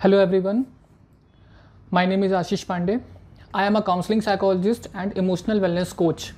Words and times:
Hello 0.00 0.20
everyone 0.38 0.64
my 1.92 2.06
name 2.06 2.22
is 2.24 2.34
Ashish 2.34 2.62
Pandey 2.64 2.96
I 3.54 3.66
am 3.66 3.74
a 3.76 3.80
counselling 3.86 4.22
psychologist 4.22 4.86
and 4.96 5.12
emotional 5.18 5.60
wellness 5.60 5.92
coach 5.92 6.30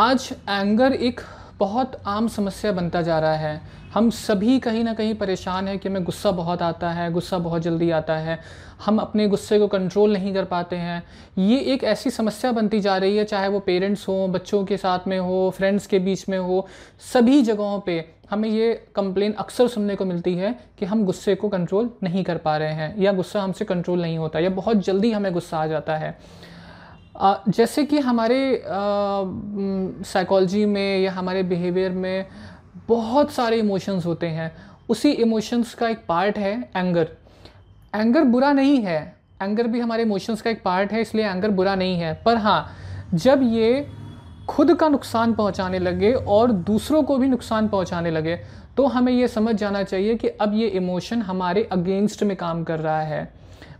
आज 0.00 0.28
anger 0.48 0.92
एक 0.92 1.20
बहुत 1.58 1.96
आम 2.06 2.28
समस्या 2.28 2.72
बनता 2.72 3.02
जा 3.02 3.18
रहा 3.18 3.36
है। 3.36 3.60
हम 3.94 4.10
सभी 4.10 4.58
कहीं 4.58 4.82
ना 4.84 4.92
कहीं 4.94 5.14
परेशान 5.14 5.68
हैं 5.68 5.78
कि 5.78 5.88
हमें 5.88 6.04
गुस्सा 6.04 6.30
बहुत 6.30 6.62
आता 6.62 6.90
है, 6.90 7.10
गुस्सा 7.12 7.38
बहुत 7.38 7.62
जल्दी 7.62 7.90
आता 7.90 8.16
है। 8.16 8.38
हम 8.84 8.98
अपने 8.98 9.26
गुस्से 9.28 9.58
को 9.58 9.66
कंट्रोल 9.68 10.12
नहीं 10.12 10.34
कर 10.34 10.44
पाते 10.44 10.76
हैं। 10.76 11.02
ये 11.38 11.58
एक 11.72 11.84
ऐसी 11.84 12.10
समस्या 12.10 12.52
बनती 12.52 12.80
जा 12.80 12.96
रही 12.96 13.16
है, 13.16 13.24
चाहे 13.24 13.48
वो 13.48 13.60
पेरेंट्स 13.60 14.08
हों, 14.08 14.30
बच्चों 14.32 14.64
के 14.64 14.76
साथ 14.76 15.08
में 15.08 15.18
हो 15.18 15.50
फ्रेंड्स 15.56 15.86
के 15.86 15.98
बीच 15.98 16.28
में 16.28 16.38
हो, 16.38 16.66
सभी 17.12 17.42
जगहों 17.42 17.80
पे 17.80 18.04
हमें 18.30 18.48
ये 18.48 18.72
कंप्लेन 18.94 19.32
अक्सर 19.32 19.68
सुनने 19.68 19.94
को 19.96 20.04
मिलती 20.04 20.34
है 20.34 20.54
कि 20.78 20.86
हम 20.86 21.04
गुस्से 21.04 21.34
को 21.34 21.48
कंट्रोल 21.48 21.90
नहीं 22.02 22.24
कर 22.24 22.36
पा 22.36 22.56
रहे 22.56 22.72
हैं 22.72 22.94
या 22.98 23.12
गुस्सा 23.12 23.42
हमसे 23.42 23.64
कंट्रोल 23.64 24.02
नहीं 24.02 24.18
होता, 24.18 24.38
या 24.38 24.50
बहुत 24.50 24.76
जल्दी 24.76 25.12
हमें 25.12 25.32
गुस्सा 25.32 25.58
आ 25.58 25.66
जाता 25.66 25.96
है। 25.96 26.18
जैसे 27.48 27.84
कि 27.84 27.98
हमारे 27.98 28.62
साइकोलॉजी 30.06 30.64
में 30.66 31.00
या 31.00 31.12
हमारे 31.12 31.42
बिहेवियर 31.42 31.92
में 31.92 32.26
बहुत 32.88 33.30
सारे 33.32 33.58
इमोशंस 33.58 34.06
होते 34.06 34.26
हैं। 34.28 34.50
उसी 34.88 35.10
इमोशंस 35.12 35.74
का 35.74 35.88
एक 35.88 36.04
पार्ट 36.08 36.38
है 36.38 36.52
एंगर 36.76 37.08
एंगर 37.92 38.24
बुरा 38.24 38.52
नहीं 38.52 38.80
है। 38.82 39.00
एंगर 39.42 39.66
भी 39.66 39.80
हमारे 39.80 40.02
इमोशंस 40.02 40.42
का 40.42 40.50
एक 40.50 40.62
पार्ट 40.62 40.92
है, 40.92 41.00
इसलिए 41.00 41.26
एंगर 41.26 41.50
बुरा 41.50 41.74
नहीं 41.74 41.98
है। 41.98 42.12
पर 42.24 42.36
हाँ 42.36 42.70
जब 43.14 43.40
ये 43.44 43.86
खुद 44.48 44.74
का 44.74 44.88
नुकसान 44.88 45.32
पहुँचाने 45.32 45.78
लगे 45.78 46.12
और 46.12 46.52
दूसरों 46.52 47.02
को 47.02 47.16
भी 47.18 47.28
नुकसान 47.28 47.68
पहुँचाने 47.68 48.10
लगे 48.10 48.36
तो 48.76 48.86
हमें 48.86 49.12
ये 49.12 49.28
समझ 49.28 49.54
जाना 49.54 49.82
चाहिए 49.82 50.14
कि 50.14 50.28
अब 50.30 50.54
ये 50.54 50.68
इमोशन 50.68 51.22
हमारे 51.22 51.68
अगेंस्ट 51.72 52.22
में 52.22 52.36
काम 52.36 52.62
कर 52.64 52.78
रहा 52.78 53.00
है। 53.00 53.22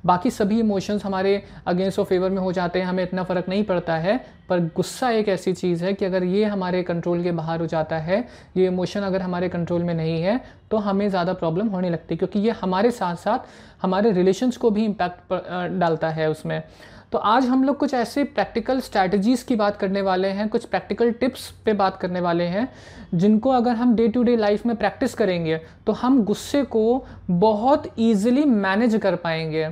बाकी 0.05 0.31
सभी 0.31 0.59
इमोशंस 0.61 1.05
हमारे 1.05 1.43
अगेंस्ट 1.67 1.99
और 1.99 2.05
फेवर 2.05 2.31
में 2.31 2.39
हो 2.39 2.53
जाते 2.53 2.79
हैं, 2.79 2.87
हमें 2.87 3.03
इतना 3.03 3.23
फ़र्क 3.23 3.49
नहीं 3.49 3.65
पड़ता 3.65 3.97
है, 3.97 4.17
पर 4.49 4.61
गुस्सा 4.77 5.11
एक 5.11 5.29
ऐसी 5.29 5.53
चीज़ 5.53 5.85
है 5.85 5.93
कि 5.95 6.05
अगर 6.05 6.25
ये 6.25 6.45
हमारे 6.47 6.83
कंट्रोल 6.83 7.23
के 7.23 7.33
बाहर 7.33 7.61
हो 7.61 7.67
जाता 7.67 7.99
है, 7.99 8.27
ये 8.57 8.67
इमोशन 8.67 9.01
अगर 9.03 9.23
हमारे 9.23 9.49
कंट्रोल 9.49 9.83
में 9.83 9.95
नहीं 9.95 10.21
है 10.23 10.41
तो 10.71 10.77
हमें 10.79 11.09
ज़्यादा 11.09 11.33
प्रॉब्लम 11.35 11.69
होने 11.69 11.91
लगती 11.91 12.15
है, 12.15 12.19
क्योंकि 12.19 12.39
ये 12.39 12.55
हमारे 12.61 12.91
साथ 12.93 13.17
साथ 13.17 13.83
हमारे 13.83 14.11
रिलेशंस 14.13 14.57
को 14.57 14.71
भी 14.71 14.85
इम्पैक्ट 14.85 15.33
डालता 15.79 16.09
है 16.11 16.31
उसमें। 16.31 16.63
तो 17.13 17.19
आज 17.19 17.47
हम 17.47 17.63
लोग 17.65 17.77
कुछ 17.79 17.93
ऐसे 17.95 18.23
प्रैक्टिकल 18.27 18.81
स्ट्रैटेजीज़ 18.81 19.45
की 19.47 19.57
बात 19.57 19.77
करने 19.77 20.01
वाले 20.03 20.29
हैं, 20.29 20.49
कुछ 20.49 20.65
प्रैक्टिकल 20.65 21.13
टिप्स 21.13 21.51
पे 21.65 21.73
बात 21.75 21.97
करने 21.97 22.21
वाले 22.21 22.45
हैं, 22.47 22.69
जिनको 23.15 23.51
अगर 23.51 23.75
हम 23.75 23.95
डे 23.97 24.09
टू 24.09 24.23
डे 24.23 24.37
लाइफ 24.37 24.67
में 24.67 24.75
प्रैक्टिस 24.77 25.15
करेंगे 25.15 25.61
तो 25.87 25.93
हम 25.95 26.23
गुस्से 26.25 26.63
को 26.65 27.05
बहुत 27.31 27.89
ईजिली 27.99 28.45
मैनेज 28.45 28.97
कर 28.97 29.17
पाएँगे। 29.17 29.69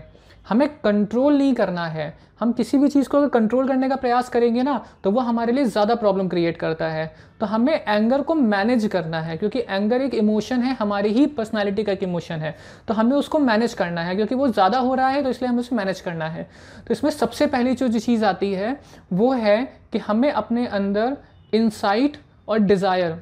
हमें 0.47 0.69
कंट्रोल 0.79 1.37
नहीं 1.39 1.55
करना 1.55 1.87
है। 1.87 2.15
हम 2.41 2.53
किसी 2.53 2.79
भी 2.79 2.89
चीज़ 2.89 3.09
को 3.09 3.19
अगर 3.19 3.29
कंट्रोल 3.31 3.69
करने 3.69 3.89
का 3.89 3.97
प्रयास 3.97 4.29
करेंगे 4.29 4.63
ना 4.63 4.85
तो 5.05 5.11
वो 5.11 5.21
हमारे 5.21 5.53
लिए 5.53 5.65
ज़्यादा 5.67 5.95
प्रॉब्लम 5.95 6.29
क्रिएट 6.29 6.57
करता 6.57 6.89
है। 6.89 7.07
तो 7.41 7.47
हमें 7.47 7.73
एंगर 7.79 8.23
को 8.23 8.35
मैनेज 8.35 8.87
करना 8.87 9.21
है, 9.21 9.37
क्योंकि 9.37 9.61
एंगर 9.61 10.03
एक 10.03 10.15
इमोशन 10.15 10.63
है, 10.63 10.75
हमारी 10.75 11.09
ही 11.09 11.27
पर्सनालिटी 11.29 11.85
का 11.85 11.93
एक 11.93 12.03
इमोशन 12.03 12.35
है। 12.37 12.55
तो 12.89 12.95
हमें 12.95 13.17
उसको 13.17 13.39
मैनेज 13.39 13.75
करना 13.75 14.01
है, 14.01 14.17
क्योंकि 14.17 14.35
वो 14.35 14.49
ज़्यादा 14.49 14.79
हो 14.79 14.95
रहा 14.95 15.09
है 15.09 15.23
तो 15.23 15.31
इसलिए 15.31 15.49
हमें 15.49 15.61
उसे 15.61 15.77
मैनेज 15.77 16.01
करना 16.01 16.29
है। 16.29 16.49
तो 16.87 16.93
इसमें 16.93 17.11
सबसे 17.13 17.47
पहली 17.47 17.75
जो 17.75 17.89
चीज़ 17.91 18.25
आती 18.25 18.53
है, 18.53 18.79
वो 19.13 19.33
है 19.35 19.63
कि 19.93 19.99
हमें 20.01 20.31
अपने 20.31 20.67
अंदर 20.69 21.17
इंसाइट 21.53 22.17
और 22.49 22.59
डिज़ायर 22.61 23.19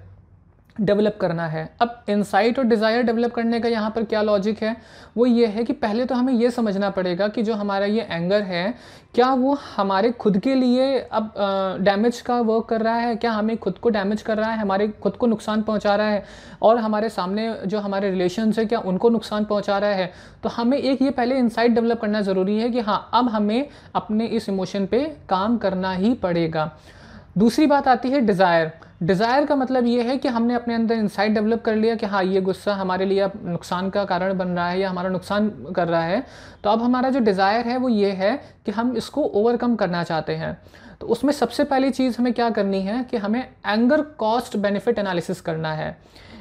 डेवलप 0.76 1.18
करना 1.20 1.46
है। 1.46 1.68
अब 1.80 2.04
इंसाइट 2.08 2.58
और 2.58 2.64
डिज़ायर 2.64 3.02
डेवलप 3.02 3.32
करने 3.32 3.60
का 3.60 3.68
यहाँ 3.68 3.90
पर 3.90 4.04
क्या 4.04 4.22
लॉजिक 4.22 4.62
है? 4.62 4.76
वो 5.16 5.26
ये 5.26 5.46
है 5.46 5.64
कि 5.64 5.72
पहले 5.72 6.04
तो 6.04 6.14
हमें 6.14 6.32
ये 6.32 6.50
समझना 6.50 6.90
पड़ेगा 6.90 7.28
कि 7.28 7.42
जो 7.42 7.54
हमारा 7.54 7.86
ये 7.86 8.06
एंगर 8.10 8.42
है, 8.42 8.74
क्या 9.14 9.32
वो 9.34 9.56
हमारे 9.76 10.10
खुद 10.12 10.38
के 10.38 10.54
लिए 10.54 10.98
अब 11.00 11.32
डैमेज 11.80 12.20
का 12.20 12.40
वर्क 12.40 12.66
कर 12.68 12.80
रहा 12.80 12.94
है? 12.94 13.14
क्या 13.16 13.32
हमें 13.32 13.56
खुद 13.56 13.78
को 13.78 13.90
डैमेज 13.90 14.22
कर 14.22 14.36
रहा 14.36 14.50
है? 14.50 14.58
हमारे 14.58 14.88
खुद 15.02 15.16
को 15.16 15.26
नुकसान 15.26 15.62
पहुँचा 15.62 15.94
रहा 15.96 16.08
है? 16.08 16.24
और 16.62 16.78
हमारे 16.78 17.08
सामने 17.08 17.52
जो 17.66 17.80
हमारे 17.80 18.10
रिलेशन 18.10 18.52
है, 18.52 18.64
क्या 18.64 18.78
उनको 18.80 19.10
नुकसान 19.10 19.44
पहुँचा 19.44 19.78
रहा 19.78 19.90
है? 19.90 20.12
तो 20.42 20.48
हमें 20.48 20.78
एक 20.78 21.02
ये 21.02 21.10
पहले 21.10 21.38
इंसाइट 21.38 21.72
डेवलप 21.72 22.00
करना 22.00 22.20
ज़रूरी 22.22 22.58
है 22.58 22.70
कि 22.70 22.80
हाँ 22.80 23.08
अब 23.14 23.28
हमें 23.28 23.68
अपने 23.94 24.26
इस 24.26 24.48
इमोशन 24.48 24.86
पर 24.86 25.06
काम 25.28 25.56
करना 25.58 25.92
ही 25.92 26.14
पड़ेगा। 26.14 26.70
दूसरी 27.38 27.66
बात 27.66 27.88
आती 27.88 28.10
है 28.10 28.20
डिज़ायर 28.20 28.72
डिज़ायर 29.04 29.46
का 29.46 29.56
मतलब 29.56 29.86
ये 29.86 30.02
है 30.02 30.16
कि 30.18 30.28
हमने 30.28 30.54
अपने 30.54 30.74
अंदर 30.74 30.94
इंसाइट 30.94 31.32
डेवलप 31.32 31.62
कर 31.62 31.74
लिया 31.76 31.94
कि 31.94 32.06
हाँ 32.06 32.22
ये 32.24 32.40
गुस्सा 32.40 32.74
हमारे 32.74 33.04
लिए 33.04 33.26
नुकसान 33.36 33.90
का 33.90 34.04
कारण 34.04 34.36
बन 34.38 34.48
रहा 34.48 34.68
है 34.68 34.78
या 34.80 34.90
हमारा 34.90 35.08
नुकसान 35.08 35.48
कर 35.76 35.88
रहा 35.88 36.02
है। 36.02 36.24
तो 36.64 36.70
अब 36.70 36.82
हमारा 36.82 37.10
जो 37.10 37.20
डिज़ायर 37.20 37.66
है 37.66 37.76
वो 37.76 37.88
ये 37.88 38.10
है 38.12 38.36
कि 38.66 38.72
हम 38.72 38.96
इसको 38.96 39.24
ओवरकम 39.24 39.76
करना 39.76 40.02
चाहते 40.04 40.34
हैं। 40.34 40.56
तो 41.00 41.06
उसमें 41.06 41.32
सबसे 41.32 41.64
पहली 41.64 41.90
चीज़ 41.90 42.16
हमें 42.18 42.32
क्या 42.32 42.48
करनी 42.50 42.80
है 42.80 43.02
कि 43.04 43.16
हमें 43.16 43.40
एंगर 43.66 44.02
कॉस्ट 44.18 44.56
बेनिफिट 44.56 44.98
एनालिसिस 44.98 45.40
करना 45.40 45.72
है। 45.72 45.96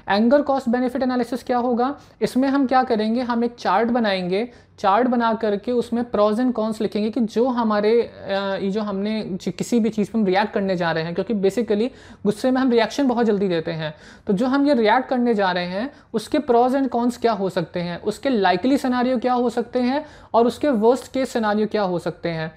एंगर 0.08 0.42
कॉस्ट 0.42 0.70
बेनिफिट 0.70 1.04
एनालिसिस 1.04 1.44
क्या 1.44 1.58
होगा? 1.58 1.96
इसमें 2.22 2.48
हम 2.50 2.66
क्या 2.68 2.84
करेंगे? 2.84 3.22
हम 3.22 3.44
एक 3.44 3.56
चार्ट 3.60 3.90
बनाएँगे। 3.90 4.48
चार्ट 4.80 5.08
बना 5.08 5.34
करके 5.34 5.72
उसमें 5.72 6.04
प्रॉज 6.04 6.40
एंड 6.40 6.52
कॉन्स 6.54 6.82
लिखेंगे 6.82 7.10
कि 7.10 7.22
जो 7.22 7.48
हमारे 7.48 7.92
ये 7.94 8.70
जो 8.72 8.82
हमने 8.82 9.22
किसी 9.48 9.80
भी 9.80 9.90
चीज़ 9.90 10.12
पर 10.12 10.20
हम 10.20 10.26
रिएक्ट 10.26 10.54
करने 10.54 10.76
जा 10.76 10.92
रहे 10.92 11.04
हैं, 11.04 11.14
क्योंकि 11.14 11.34
बेसिकली 11.34 11.90
गुस्से 12.26 12.52
में 12.52 12.62
हम 12.62 12.72
रिएक्शन 12.72 13.08
बहुत 13.08 13.26
जल्दी 13.26 13.48
देते 13.48 13.72
हैं। 13.72 13.94
तो 14.28 14.34
जो 14.34 14.48
हम 14.48 14.68
ये 14.68 14.74
रिएक्ट 14.74 15.08
करने 15.10 15.34
जा 15.34 15.52
रहे 15.52 15.66
हैं, 15.66 15.90
उसके 16.14 16.40
प्रॉज 16.40 16.76
एंड 16.76 16.90
कॉन्स 16.90 17.18
क्या 17.18 17.32
हो 17.34 17.50
सकते 17.50 17.80
हैं? 17.80 18.02
उसके 18.02 18.30
लाइकली 18.30 18.78
सिनारियो 18.78 19.18
क्या 19.18 19.34
हो 19.34 19.50
सकते 19.50 19.80
हैं? 19.80 20.06
और 20.34 20.48
उसके 20.48 20.70
वर्स्ट 20.70 21.12
केस 21.14 21.30
सिनारियो 21.30 21.68
क्या 21.68 21.82
हो 21.84 22.00
सकते 22.00 22.30
हैं? 22.30 22.52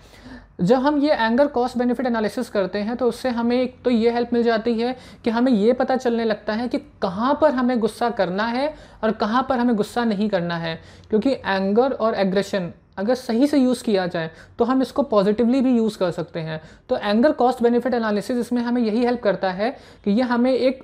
जब 0.59 0.77
हम 0.77 0.99
ये 0.99 1.15
एंगर 1.15 1.47
कॉस्ट 1.47 1.77
बेनिफिट 1.79 2.07
एनालिसिस 2.07 2.49
करते 2.49 2.79
हैं 2.79 2.97
तो 2.97 3.07
उससे 3.07 3.29
हमें 3.29 3.57
एक 3.57 3.77
तो 3.85 3.91
ये 3.91 4.11
हेल्प 4.11 4.33
मिल 4.33 4.43
जाती 4.43 4.75
है 4.75 4.97
कि 5.25 5.31
हमें 5.31 5.51
ये 5.53 5.73
पता 5.73 5.97
चलने 5.97 6.25
लगता 6.25 6.53
है 6.53 6.69
कि 6.69 6.79
कहाँ 7.03 7.37
पर 7.41 7.55
हमें 7.55 7.79
गुस्सा 7.79 8.11
करना 8.11 8.45
है 8.45 8.75
और 9.05 9.11
कहाँ 9.13 9.47
पर 9.49 9.59
हमें 9.59 9.75
गुस्सा 9.77 10.05
नहीं 10.05 10.29
करना 10.29 10.57
है। 10.57 10.75
क्योंकि 11.11 11.33
एंगर 11.33 11.93
और 11.93 12.15
एग्रेशन 12.15 12.73
अगर 12.99 13.15
सही 13.15 13.47
से 13.47 13.59
यूज़ 13.59 13.85
किया 13.85 14.07
जाए 14.07 14.31
तो 14.59 14.65
हम 14.65 14.83
इसको 14.83 15.03
पॉजिटिवली 15.03 15.61
भी 15.61 15.77
यूज़ 15.77 15.99
कर 15.99 16.11
सकते 16.11 16.41
हैं। 16.41 16.61
तो 16.89 16.97
एंगर 16.97 17.33
कॉस्ट 17.33 17.63
बेनिफिट 17.63 17.95
एनालिसिस 17.95 18.37
इसमें 18.39 18.63
हमें 18.63 18.83
यही 18.83 19.05
हेल्प 19.05 19.23
करता 19.23 19.51
है 19.51 19.71
कि 20.05 20.11
ये 20.11 20.23
हमें 20.23 20.53
एक 20.53 20.83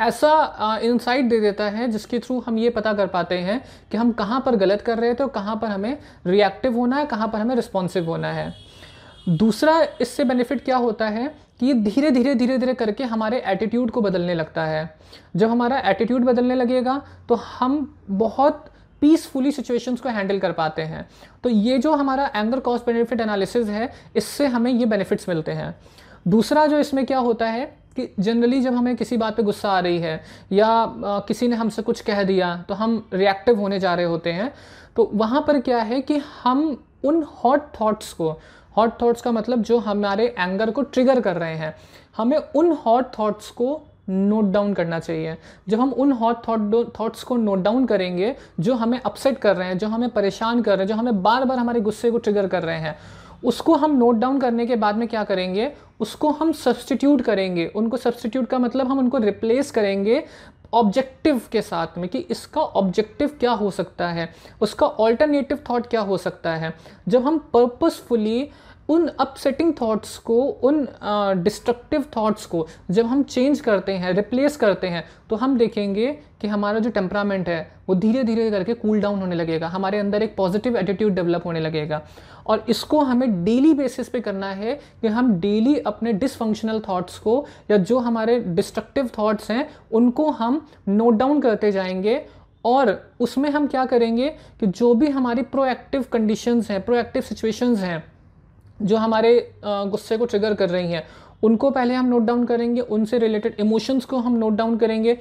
ऐसा 0.00 0.78
इंसाइट 0.82 1.24
दे 1.24 1.40
देता 1.40 1.64
है 1.64 1.86
जिसके 1.88 2.18
थ्रू 2.18 2.38
हम 2.40 2.58
ये 2.58 2.70
पता 2.70 2.92
कर 2.94 3.06
पाते 3.06 3.38
हैं 3.38 3.60
कि 3.90 3.96
हम 3.96 4.12
कहाँ 4.12 4.40
पर 4.40 4.56
गलत 4.56 4.82
कर 4.82 4.98
रहे 4.98 5.14
थे 5.14 5.22
और 5.24 5.30
कहाँ 5.30 5.56
पर 5.56 5.68
हमें 5.68 5.96
रिएक्टिव 6.26 6.76
होना 6.76 6.96
है, 6.96 7.06
कहाँ 7.06 7.28
पर 7.28 7.38
हमें 7.38 7.54
रिस्पॉन्सिव 7.56 8.06
होना 8.06 8.32
है। 8.32 8.52
दूसरा, 9.28 9.80
इससे 10.00 10.24
बेनिफिट 10.24 10.64
क्या 10.64 10.76
होता 10.76 11.08
है 11.08 11.26
कि 11.60 11.66
ये 11.66 11.74
धीरे 11.74 12.10
धीरे 12.10 12.34
धीरे 12.34 12.58
धीरे 12.58 12.74
करके 12.74 13.04
हमारे 13.04 13.42
एटीट्यूड 13.46 13.90
को 13.90 14.00
बदलने 14.00 14.34
लगता 14.34 14.64
है। 14.64 14.94
जब 15.36 15.50
हमारा 15.50 15.78
एटीट्यूड 15.80 16.24
बदलने 16.24 16.54
लगेगा 16.54 17.00
तो 17.28 17.34
हम 17.34 17.94
बहुत 18.10 18.64
पीसफुली 19.02 19.52
सिचुएशंस 19.52 20.00
को 20.00 20.08
हैंडल 20.08 20.38
कर 20.38 20.52
पाते 20.52 20.82
हैं। 20.82 21.06
तो 21.44 21.48
ये 21.48 21.78
जो 21.78 21.92
हमारा 21.94 22.30
एंगर 22.36 22.60
कॉस्ट 22.60 22.86
बेनिफिट 22.86 23.20
एनालिसिस 23.20 23.68
है, 23.68 23.92
इससे 24.16 24.46
हमें 24.46 24.70
ये 24.72 24.86
बेनिफिट्स 24.86 25.28
मिलते 25.28 25.52
हैं। 25.52 25.74
दूसरा, 26.28 26.66
जो 26.66 26.78
इसमें 26.78 27.04
क्या 27.06 27.18
होता 27.18 27.46
है 27.46 27.64
कि 27.96 28.08
जनरली 28.20 28.60
जब 28.60 28.74
हमें 28.74 28.96
किसी 28.96 29.16
बात 29.16 29.36
पे 29.36 29.42
गुस्सा 29.42 29.70
आ 29.70 29.80
रही 29.80 29.98
है 29.98 30.20
या 30.52 30.66
आ, 30.66 31.18
किसी 31.20 31.48
ने 31.48 31.56
हमसे 31.56 31.82
कुछ 31.82 32.00
कह 32.00 32.22
दिया 32.22 32.56
तो 32.68 32.74
हम 32.74 33.08
रिएक्टिव 33.12 33.60
होने 33.60 33.80
जा 33.80 33.94
रहे 33.94 34.04
होते 34.04 34.32
हैं 34.32 34.52
तो 34.96 35.10
वहाँ 35.14 35.44
पर 35.46 35.60
क्या 35.60 35.78
है 35.78 36.00
कि 36.00 36.20
हम 36.42 36.84
उन 37.04 37.22
हॉट 37.44 37.62
थॉट्स 37.80 38.12
को 38.12 38.30
हॉट 38.76 39.02
थॉट्स 39.02 39.22
का 39.22 39.32
मतलब 39.32 39.62
जो 39.62 39.78
हमारे 39.78 40.34
एंगर 40.38 40.70
को 40.70 40.82
ट्रिगर 40.82 41.20
कर 41.20 41.36
रहे 41.36 41.54
हैं 41.54 41.74
हमें 42.16 42.36
उन 42.36 42.72
हॉट 42.72 43.06
थॉट्स 43.18 43.50
को 43.50 43.80
नोट 44.08 44.44
डाउन 44.44 44.72
करना 44.74 44.98
चाहिए। 44.98 45.36
जब 45.68 45.80
हम 45.80 45.92
उन 45.92 46.12
हॉट 46.12 46.48
थॉट 46.48 46.92
थॉट्स 47.00 47.22
को 47.22 47.36
नोट 47.36 47.58
डाउन 47.58 47.86
करेंगे 47.86 48.36
जो 48.60 48.74
हमें 48.74 49.00
अपसेट 49.00 49.38
कर 49.38 49.56
रहे 49.56 49.68
हैं 49.68 49.78
जो 49.78 49.88
हमें 49.88 50.08
परेशान 50.10 50.62
कर 50.62 50.70
रहे 50.70 50.80
हैं 50.80 50.86
जो 50.86 50.94
हमें 50.94 51.22
बार 51.22 51.44
बार 51.44 51.58
हमारे 51.58 51.80
गुस्से 51.80 52.10
को 52.10 52.18
ट्रिगर 52.18 52.46
कर 52.46 52.62
रहे 52.62 52.78
हैं 52.78 52.96
उसको 53.44 53.74
हम 53.74 53.96
नोट 53.96 54.16
डाउन 54.16 54.40
करने 54.40 54.66
के 54.66 54.76
बाद 54.76 54.96
में 54.96 55.08
क्या 55.08 55.24
करेंगे? 55.24 55.72
उसको 56.00 56.30
हम 56.30 56.52
सब्सटीट्यूट 56.52 57.22
करेंगे। 57.22 57.66
उनको 57.66 57.96
सब्सटीट्यूट 57.96 58.46
का 58.46 58.58
मतलब 58.58 58.88
हम 58.88 58.98
उनको 58.98 59.18
रिप्लेस 59.18 59.70
करेंगे 59.70 60.24
ऑब्जेक्टिव 60.74 61.40
के 61.52 61.62
साथ 61.62 61.86
में 61.98 62.08
कि 62.08 62.18
इसका 62.18 62.60
ऑब्जेक्टिव 62.60 63.30
क्या 63.40 63.52
हो 63.52 63.70
सकता 63.70 64.08
है? 64.08 64.34
उसका 64.60 64.86
ऑल्टरनेटिव 64.86 65.58
थॉट 65.70 65.86
क्या 65.86 66.00
हो 66.00 66.16
सकता 66.16 66.54
है? 66.54 66.74
जब 67.08 67.24
हम 67.24 67.38
पर्पसफुली 67.38 68.50
उन 68.92 69.06
अपसेटिंग 69.20 69.72
थॉट्स 69.80 70.16
को, 70.18 70.40
उन 70.42 70.86
डिस्ट्रक्टिव 71.42 72.04
थॉट्स 72.16 72.46
को 72.46 72.66
जब 72.90 73.06
हम 73.06 73.22
चेंज 73.24 73.60
करते 73.60 73.92
हैं 73.92 74.12
रिप्लेस 74.12 74.56
करते 74.56 74.86
हैं 74.86 75.04
तो 75.30 75.36
हम 75.36 75.56
देखेंगे 75.58 76.06
कि 76.40 76.48
हमारा 76.48 76.78
जो 76.78 76.90
टेम्परामेंट 76.90 77.48
है, 77.48 77.72
वो 77.88 77.94
धीरे 77.94 78.22
धीरे 78.24 78.50
करके 78.50 78.74
कूल 78.74 79.00
डाउन 79.00 79.18
होने 79.20 79.36
लगेगा। 79.36 79.68
हमारे 79.68 79.98
अंदर 79.98 80.22
एक 80.22 80.34
पॉजिटिव 80.36 80.76
एटीट्यूड 80.76 81.14
डेवलप 81.14 81.46
होने 81.46 81.60
लगेगा। 81.60 82.02
और 82.46 82.64
इसको 82.68 83.00
हमें 83.00 83.44
डेली 83.44 83.72
बेसिस 83.74 84.08
पे 84.08 84.20
करना 84.20 84.50
है 84.50 84.74
कि 85.02 85.08
हम 85.08 85.32
डेली 85.40 85.76
अपने 85.78 86.12
डिसफंक्शनल 86.12 86.80
थॉट्स 86.88 87.18
को 87.18 87.44
या 87.70 87.76
जो 87.76 87.98
हमारे 87.98 88.38
डिस्ट्रक्टिव 88.40 89.10
थॉट्स 89.18 89.50
हैं, 89.50 89.68
उनको 89.92 90.30
हम 90.30 90.66
नोट 90.88 91.14
डाउन 91.14 91.40
करते 91.40 91.72
जाएँगे 91.72 92.24
और 92.64 92.98
उसमें 93.20 93.50
हम 93.50 93.66
क्या 93.66 93.84
करेंगे 93.86 94.28
कि 94.60 94.66
जो 94.66 94.94
भी 94.94 95.08
हमारी 95.08 95.42
प्रोएक्टिव 95.42 96.04
कंडीशंस 96.12 96.70
हैं 96.70 96.84
प्रोएक्टिव 96.84 97.22
सिचुएशंस 97.22 97.78
हैं 97.78 98.11
जो 98.82 98.96
हमारे 98.96 99.54
गुस्से 99.64 100.16
को 100.16 100.26
ट्रिगर 100.26 100.54
कर 100.54 100.70
रही 100.70 100.92
हैं, 100.92 101.04
उनको 101.42 101.70
पहले 101.70 101.94
हम 101.94 102.06
नोट 102.06 102.22
डाउन 102.22 102.44
करेंगे, 102.46 102.80
उनसे 102.80 103.18
रिलेटेड 103.18 103.56
इमोशंस 103.60 104.04
को 104.04 104.18
हम 104.18 104.36
नोट 104.38 104.52
डाउन 104.52 104.76
करेंगे, 104.76 105.18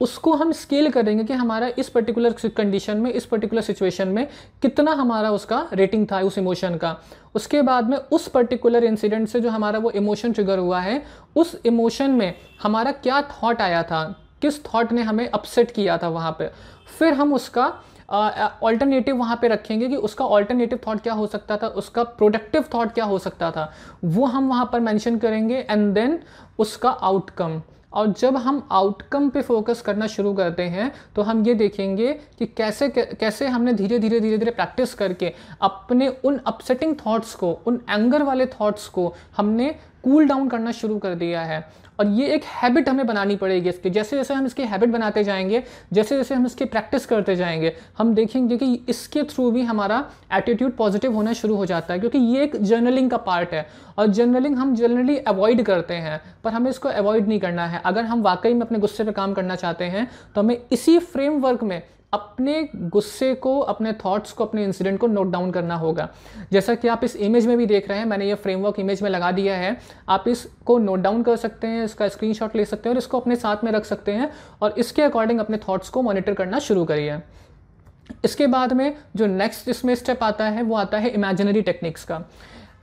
उसको 0.00 0.32
हम 0.32 0.52
स्केल 0.52 0.90
करेंगे 0.90 1.24
कि 1.24 1.32
हमारा 1.34 1.68
इस 1.78 1.88
पर्टिकुलर 1.88 2.34
कंडीशन 2.46 2.96
में, 2.96 3.10
इस 3.12 3.24
पर्टिकुलर 3.26 3.62
सिचुएशन 3.62 4.08
में 4.08 4.26
कितना 4.62 4.92
हमारा 4.92 5.30
उसका 5.30 5.66
रेटिंग 5.72 6.06
था, 6.12 6.20
उस 6.20 6.38
इमोशन 6.38 6.76
का। 6.76 6.96
उसके 7.34 7.62
बाद 7.62 7.88
में 7.90 7.96
उस 7.96 8.28
पर्टिकुलर 8.28 8.84
इंसिडेंट 8.84 9.28
से 9.28 9.40
जो 9.40 9.50
हमारा 9.50 9.78
वो 9.78 9.90
इमोशन 9.90 10.32
ट्रिगर 10.32 10.58
हुआ 10.58 10.80
है, 10.80 11.02
उस 11.36 11.54
इमोशन 11.64 12.10
में 12.10 12.34
हमारा 12.62 12.92
क्या 12.92 13.20
थॉट 13.22 13.60
आया 13.60 13.82
था, 13.82 14.02
किस 14.42 14.64
थॉट 14.64 14.92
ने 14.92 15.02
हमें 15.02 15.28
अपसेट 15.28 15.70
किया 15.70 15.98
था 15.98 16.08
वहाँ 16.08 16.36
पे। 16.38 16.50
फिर 16.98 17.12
हम 17.12 17.34
उसका 17.34 17.72
ऑल्टरनेटिव 18.10 19.16
वहाँ 19.16 19.36
पे 19.42 19.48
रखेंगे 19.48 19.88
कि 19.88 19.96
उसका 19.96 20.24
ऑल्टरनेटिव 20.26 20.78
थॉट 20.86 21.00
क्या 21.00 21.14
हो 21.14 21.26
सकता 21.26 21.56
था, 21.56 21.66
उसका 21.66 22.02
प्रोडक्टिव 22.02 22.64
थॉट 22.74 22.92
क्या 22.92 23.04
हो 23.04 23.18
सकता 23.18 23.50
था, 23.50 23.72
वो 24.04 24.26
हम 24.26 24.48
वहाँ 24.48 24.68
पर 24.72 24.80
मेंशन 24.80 25.18
करेंगे 25.18 25.66
एंड 25.70 25.92
देन 25.94 26.18
उसका 26.58 26.90
आउटकम 26.90 27.60
और 27.92 28.12
जब 28.18 28.36
हम 28.36 28.62
आउटकम 28.72 29.28
पे 29.28 29.40
फोकस 29.42 29.80
करना 29.82 30.06
शुरू 30.06 30.32
करते 30.34 30.62
हैं 30.62 30.90
तो 31.16 31.22
हम 31.22 31.44
ये 31.46 31.54
देखेंगे 31.54 32.12
कि 32.38 32.46
कैसे 32.46 32.88
कैसे 32.90 33.46
हमने 33.46 33.72
धीरे 33.72 33.98
धीरे 33.98 34.20
धीरे 34.20 34.38
धीरे 34.38 34.50
प्रैक्टिस 34.50 34.94
करके 34.94 35.32
अपने 35.62 36.08
उन 36.24 36.38
अपसेटिंग 36.46 36.94
थॉट्स 36.96 37.34
को, 37.34 37.52
उन 37.66 37.80
एंगर 37.90 38.22
वाले 38.22 38.46
थॉट्स 38.46 38.86
को 38.88 39.12
हमने 39.36 39.74
कूल 40.04 40.26
डाउन 40.26 40.48
करना 40.48 40.72
शुरू 40.72 40.98
कर 40.98 41.14
दिया 41.14 41.42
है। 41.42 41.64
और 41.98 42.06
ये 42.08 42.26
एक 42.26 42.44
हैबिट 42.52 42.88
हमें 42.88 43.06
बनानी 43.06 43.34
पड़ेगी 43.36 43.68
इसकी। 43.68 43.90
जैसे 43.90 44.16
जैसे 44.16 44.34
हम 44.34 44.46
इसकी 44.46 44.62
हैबिट 44.62 44.90
बनाते 44.90 45.24
जाएँगे, 45.24 45.62
जैसे 45.92 46.16
जैसे 46.16 46.34
हम 46.34 46.46
इसकी 46.46 46.64
प्रैक्टिस 46.64 47.06
करते 47.06 47.36
जाएँगे, 47.36 47.74
हम 47.98 48.14
देखेंगे 48.14 48.56
कि 48.56 48.72
इसके 48.88 49.22
थ्रू 49.22 49.50
भी 49.50 49.62
हमारा 49.62 50.04
एटीट्यूड 50.32 50.76
पॉजिटिव 50.76 51.14
होना 51.14 51.32
शुरू 51.32 51.56
हो 51.56 51.66
जाता 51.66 51.94
है, 51.94 52.00
क्योंकि 52.00 52.18
ये 52.18 52.42
एक 52.42 52.56
जर्नलिंग 52.56 53.10
का 53.10 53.16
पार्ट 53.18 53.52
है। 53.52 53.66
और 53.98 54.06
जर्नलिंग 54.06 54.56
हम 54.56 54.74
जनरली 54.74 55.16
अवॉइड 55.18 55.62
करते 55.62 55.94
हैं, 55.94 56.20
पर 56.44 56.52
हमें 56.52 56.70
इसको 56.70 56.88
अवॉइड 56.88 57.28
नहीं 57.28 57.40
करना 57.40 57.66
है। 57.66 57.82
अगर 57.84 58.04
हम 58.04 58.22
वाकई 58.22 58.54
में 58.54 58.60
अपने 58.60 58.78
गुस्से 58.78 59.04
पर 59.04 59.12
काम 59.12 59.32
करना 59.32 59.56
चाहते 59.56 59.84
हैं 59.84 60.08
तो 60.34 60.40
हमें 60.40 60.56
इसी 60.72 60.98
फ्रेमवर्क 60.98 61.62
में 61.62 61.82
अपने 62.12 62.68
गुस्से 62.74 63.34
को, 63.34 63.58
अपने 63.60 63.92
थॉट्स 63.94 64.32
को, 64.32 64.44
अपने 64.44 64.64
इंसिडेंट 64.64 64.98
को 65.00 65.06
नोट 65.06 65.30
डाउन 65.30 65.50
करना 65.50 65.74
होगा। 65.74 66.08
जैसा 66.52 66.74
कि 66.74 66.88
आप 66.88 67.04
इस 67.04 67.16
इमेज 67.16 67.46
में 67.46 67.56
भी 67.58 67.66
देख 67.66 67.88
रहे 67.88 67.98
हैं, 67.98 68.06
मैंने 68.06 68.28
ये 68.28 68.34
फ्रेमवर्क 68.34 68.78
इमेज 68.80 69.02
में 69.02 69.10
लगा 69.10 69.30
दिया 69.30 69.56
है। 69.56 69.76
आप 70.08 70.28
इसको 70.28 70.78
नोट 70.78 71.00
डाउन 71.00 71.22
कर 71.22 71.36
सकते 71.36 71.66
हैं, 71.66 71.84
इसका 71.84 72.08
स्क्रीनशॉट 72.08 72.56
ले 72.56 72.64
सकते 72.64 72.88
हैं 72.88 72.94
और 72.94 72.98
इसको 72.98 73.20
अपने 73.20 73.36
साथ 73.36 73.64
में 73.64 73.72
रख 73.72 73.84
सकते 73.84 74.12
हैं 74.12 74.30
और 74.62 74.74
इसके 74.78 75.02
अकॉर्डिंग 75.02 75.40
अपने 75.40 75.58
थॉट्स 75.68 75.88
को 75.88 76.02
मॉनिटर 76.02 76.34
करना 76.34 76.58
शुरू 76.58 76.84
करिए। 76.84 77.18
इसके 78.24 78.46
बाद 78.46 78.72
में 78.72 78.94
जो 79.16 79.26
नेक्स्ट 79.26 79.68
इसमें 79.68 79.94
स्टेप 79.94 80.22
आता 80.24 80.44
है, 80.44 80.62
वो 80.62 80.76
आता 80.76 80.98
है 80.98 81.08
इमेजिनरी 81.08 81.62
टेक्निक्स 81.62 82.04
का। 82.04 82.22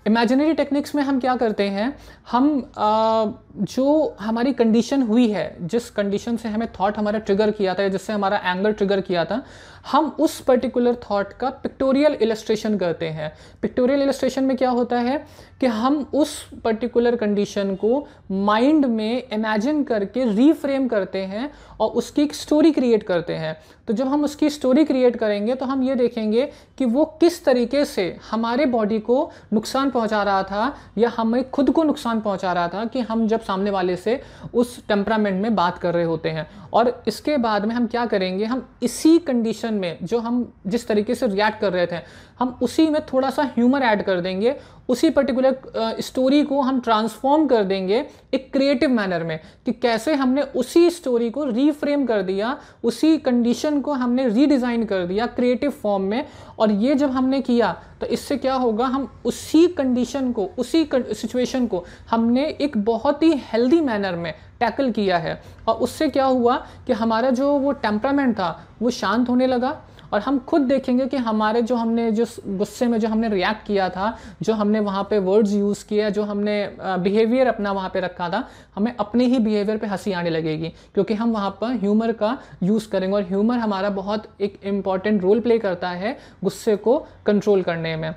इमेजिनरी 0.08 0.54
टेक्निक्स 0.54 0.96
में 0.96 1.04
हम 1.04 1.20
क्या 1.20 1.36
करते 1.36 1.64
हैं? 1.70 1.88
हम 2.32 2.72
आ, 2.78 3.26
जो 3.62 4.16
हमारी 4.20 4.54
कंडीशन 4.54 5.02
हुई 5.02 5.28
है 5.30 5.46
जिस 5.62 5.90
कंडीशन 5.90 6.38
से 6.38 6.50
हमें 6.50 6.68
थॉट 6.80 6.98
हमारा 6.98 7.20
ट्रिगर 7.20 7.52
किया 7.52 7.74
था 7.74 7.88
जिससे 7.88 8.14
हमारा 8.14 8.38
एंगर 8.46 8.72
ट्रिगर 8.72 9.02
किया 9.02 9.26
था 9.26 9.44
हम 9.92 10.16
उस 10.20 10.40
पर्टिकुलर 10.42 10.96
थॉट 11.04 11.34
का 11.34 11.50
पिक्टोरियल 11.64 12.14
इलस्ट्रेशन 12.14 12.78
करते 12.78 13.10
हैं। 13.10 13.32
पिक्टोरियल 13.62 14.02
इलस्ट्रेशन 14.02 14.44
में 14.44 14.56
क्या 14.58 14.70
होता 14.70 15.00
है 15.00 15.18
कि 15.62 15.66
हम 15.66 15.96
उस 16.14 16.42
पर्टिकुलर 16.64 17.16
कंडीशन 17.16 17.76
को 17.76 18.08
माइंड 18.32 18.86
में 18.86 19.24
इमेजिन 19.24 19.84
करके 19.84 20.26
रीफ्रेम 20.26 20.88
करते 20.88 21.20
हैं 21.26 21.50
और 21.80 21.92
उसकी 21.92 22.22
एक 22.22 22.34
स्टोरी 22.36 22.72
क्रिएट 22.72 23.04
करते 23.04 23.34
हैं। 23.34 23.56
तो 23.88 23.94
जब 23.94 24.08
हम 24.08 24.24
उसकी 24.24 24.50
स्टोरी 24.50 24.84
क्रिएट 24.86 25.16
करेंगे 25.16 25.56
तो 25.56 25.66
हम 25.66 25.84
ये 25.84 25.96
देखेंगे 25.96 26.46
कि 26.78 26.86
वो 26.86 27.06
किस 27.22 27.44
तरीके 27.46 27.84
से 27.86 28.06
हमारे 28.32 28.66
बॉडी 28.68 29.00
को 29.00 29.32
नुकसान 29.54 29.90
पहुँचा 29.90 30.24
रहा 30.24 30.44
था 30.44 30.76
या 30.98 31.12
हमें 31.18 31.50
खुद 31.50 31.72
को 31.72 31.84
नुकसान 31.84 32.22
पहुँचा 32.22 32.54
रहा 32.54 32.68
था 32.68 32.86
कि 32.86 33.00
हम 33.02 33.28
जब 33.28 33.42
सामने 33.42 33.72
वाले 33.72 33.96
से 33.96 34.22
उस 34.54 34.78
टेम्परामेंट 34.88 35.42
में 35.42 35.56
बात 35.56 35.78
कर 35.78 35.94
रहे 35.94 36.04
होते 36.04 36.30
हैं। 36.30 36.48
और 36.74 37.04
इसके 37.08 37.38
बाद 37.38 37.66
में 37.66 37.76
हम 37.76 37.88
क्या 37.88 38.06
करेंगे, 38.06 38.46
हम 38.46 38.68
इसी 38.84 39.18
कंडीशन 39.20 39.74
में 39.78 39.98
जो 40.04 40.20
हम 40.20 40.54
जिस 40.68 40.88
तरीके 40.88 41.16
से 41.16 41.28
रिएक्ट 41.28 41.60
कर 41.60 41.74
रहे 41.74 41.88
थे, 41.88 42.00
हम 42.40 42.58
उसी 42.62 42.88
में 42.90 43.02
थोड़ा 43.06 43.30
सा 43.30 43.44
ह्यूमर 43.56 43.82
ऐड 43.82 44.04
कर 44.04 44.22
देंगे 44.22 44.56
उसी 44.90 45.10
पर्टिकुलर 45.10 45.96
स्टोरी 46.02 46.44
को 46.44 46.62
हम 46.62 46.80
ट्रांसफॉर्म 46.80 47.46
कर 47.48 47.64
देंगे 47.64 48.06
एक 48.34 48.52
क्रिएटिव 48.54 48.90
मैनर 48.90 49.24
में 49.24 49.40
कि 49.66 49.72
कैसे 49.74 50.14
हमने 50.14 50.42
उसी 50.42 50.90
स्टोरी 50.90 51.30
को 51.30 51.44
रीफ्रेम 51.46 52.06
कर 52.06 52.22
दिया, 52.22 52.58
उसी 52.84 53.18
कंडीशन 53.18 53.80
को 53.82 53.94
हमने 53.94 54.28
रीडिज़ाइन 54.30 54.86
कर 54.86 55.06
दिया 55.06 55.26
क्रिएटिव 55.28 55.72
फॉर्म 55.74 56.04
में 56.04 56.26
और 56.60 56.72
ये 56.74 56.96
जब 56.96 57.12
हमने 57.12 57.42
किया 57.42 57.72
तो 58.02 58.08
इससे 58.08 58.38
क्या 58.38 58.56
होगा, 58.56 58.86
हम 58.86 59.10
उसी 59.26 59.68
कंडीशन 59.68 60.32
को, 60.32 60.50
उसी 60.58 60.90
सिचुएशन 60.94 61.68
को 61.68 61.84
हमने 62.10 62.48
एक 62.62 62.78
बहुत 62.78 63.24
ही 63.24 63.34
हेल्दी 63.52 63.82
मैनर 63.82 64.16
में 64.16 64.34
टैकल 64.60 64.92
किया 64.92 65.18
है 65.18 65.42
और 65.68 65.76
उससे 65.78 66.08
क्या 66.10 66.26
हुआ 66.26 66.56
कि 66.88 66.94
हमारा 66.94 67.30
जो 67.32 67.52
वो 67.52 67.72
टेम्परामेंट 67.74 68.36
था, 68.36 68.50
वो 68.82 68.90
शांत 68.92 69.30
होने 69.30 69.48
लगा 69.48 69.78
और 70.14 70.20
हम 70.20 70.38
खुद 70.40 70.62
देखेंगे 70.62 71.06
कि 71.06 71.18
हमारे 71.18 71.62
जो 71.62 71.76
हमने, 71.76 72.12
जो 72.12 72.26
गुस्से 72.48 72.88
में 72.88 73.00
जो 73.00 73.08
हमने 73.08 73.30
रिएक्ट 73.30 73.66
किया 73.68 73.90
था, 73.90 74.18
जो 74.42 74.54
हमने 74.54 74.77
वहाँ 74.80 75.04
पे 75.04 75.20
वर्ड्स 75.20 75.54
यूज़ 75.54 75.84
किया 75.86 76.10
जो 76.10 76.24
हमने 76.24 76.56
बिहेवियर 76.80 77.48
अपना 77.48 77.72
वहाँ 77.72 77.90
पे 77.90 78.00
रखा 78.00 78.30
था, 78.30 78.48
हमें 78.76 78.94
अपने 78.96 79.26
ही 79.26 79.40
बिहेवियर 79.40 79.78
पे 79.78 79.88
हँसी 79.88 80.12
आने 80.14 80.30
लगेगी, 80.30 80.70
क्योंकि 80.94 81.14
हम 81.14 81.32
वहाँ 81.34 81.50
पर 81.62 81.76
ह्यूमर 81.76 82.12
का 82.14 82.38
यूज़ 82.64 82.90
करेंगे 82.90 83.16
और 83.16 83.24
ह्यूमर 83.24 83.58
हमारा 83.58 83.90
बहुत 83.92 84.28
एक 84.42 84.60
इंपॉर्टेंट 84.66 85.22
रोल 85.24 85.40
प्ले 85.40 85.58
करता 85.60 85.90
है 85.90 86.18
गुस्से 86.44 86.76
को 86.78 86.98
कंट्रोल 87.26 87.62
करने 87.64 87.96
में। 87.96 88.14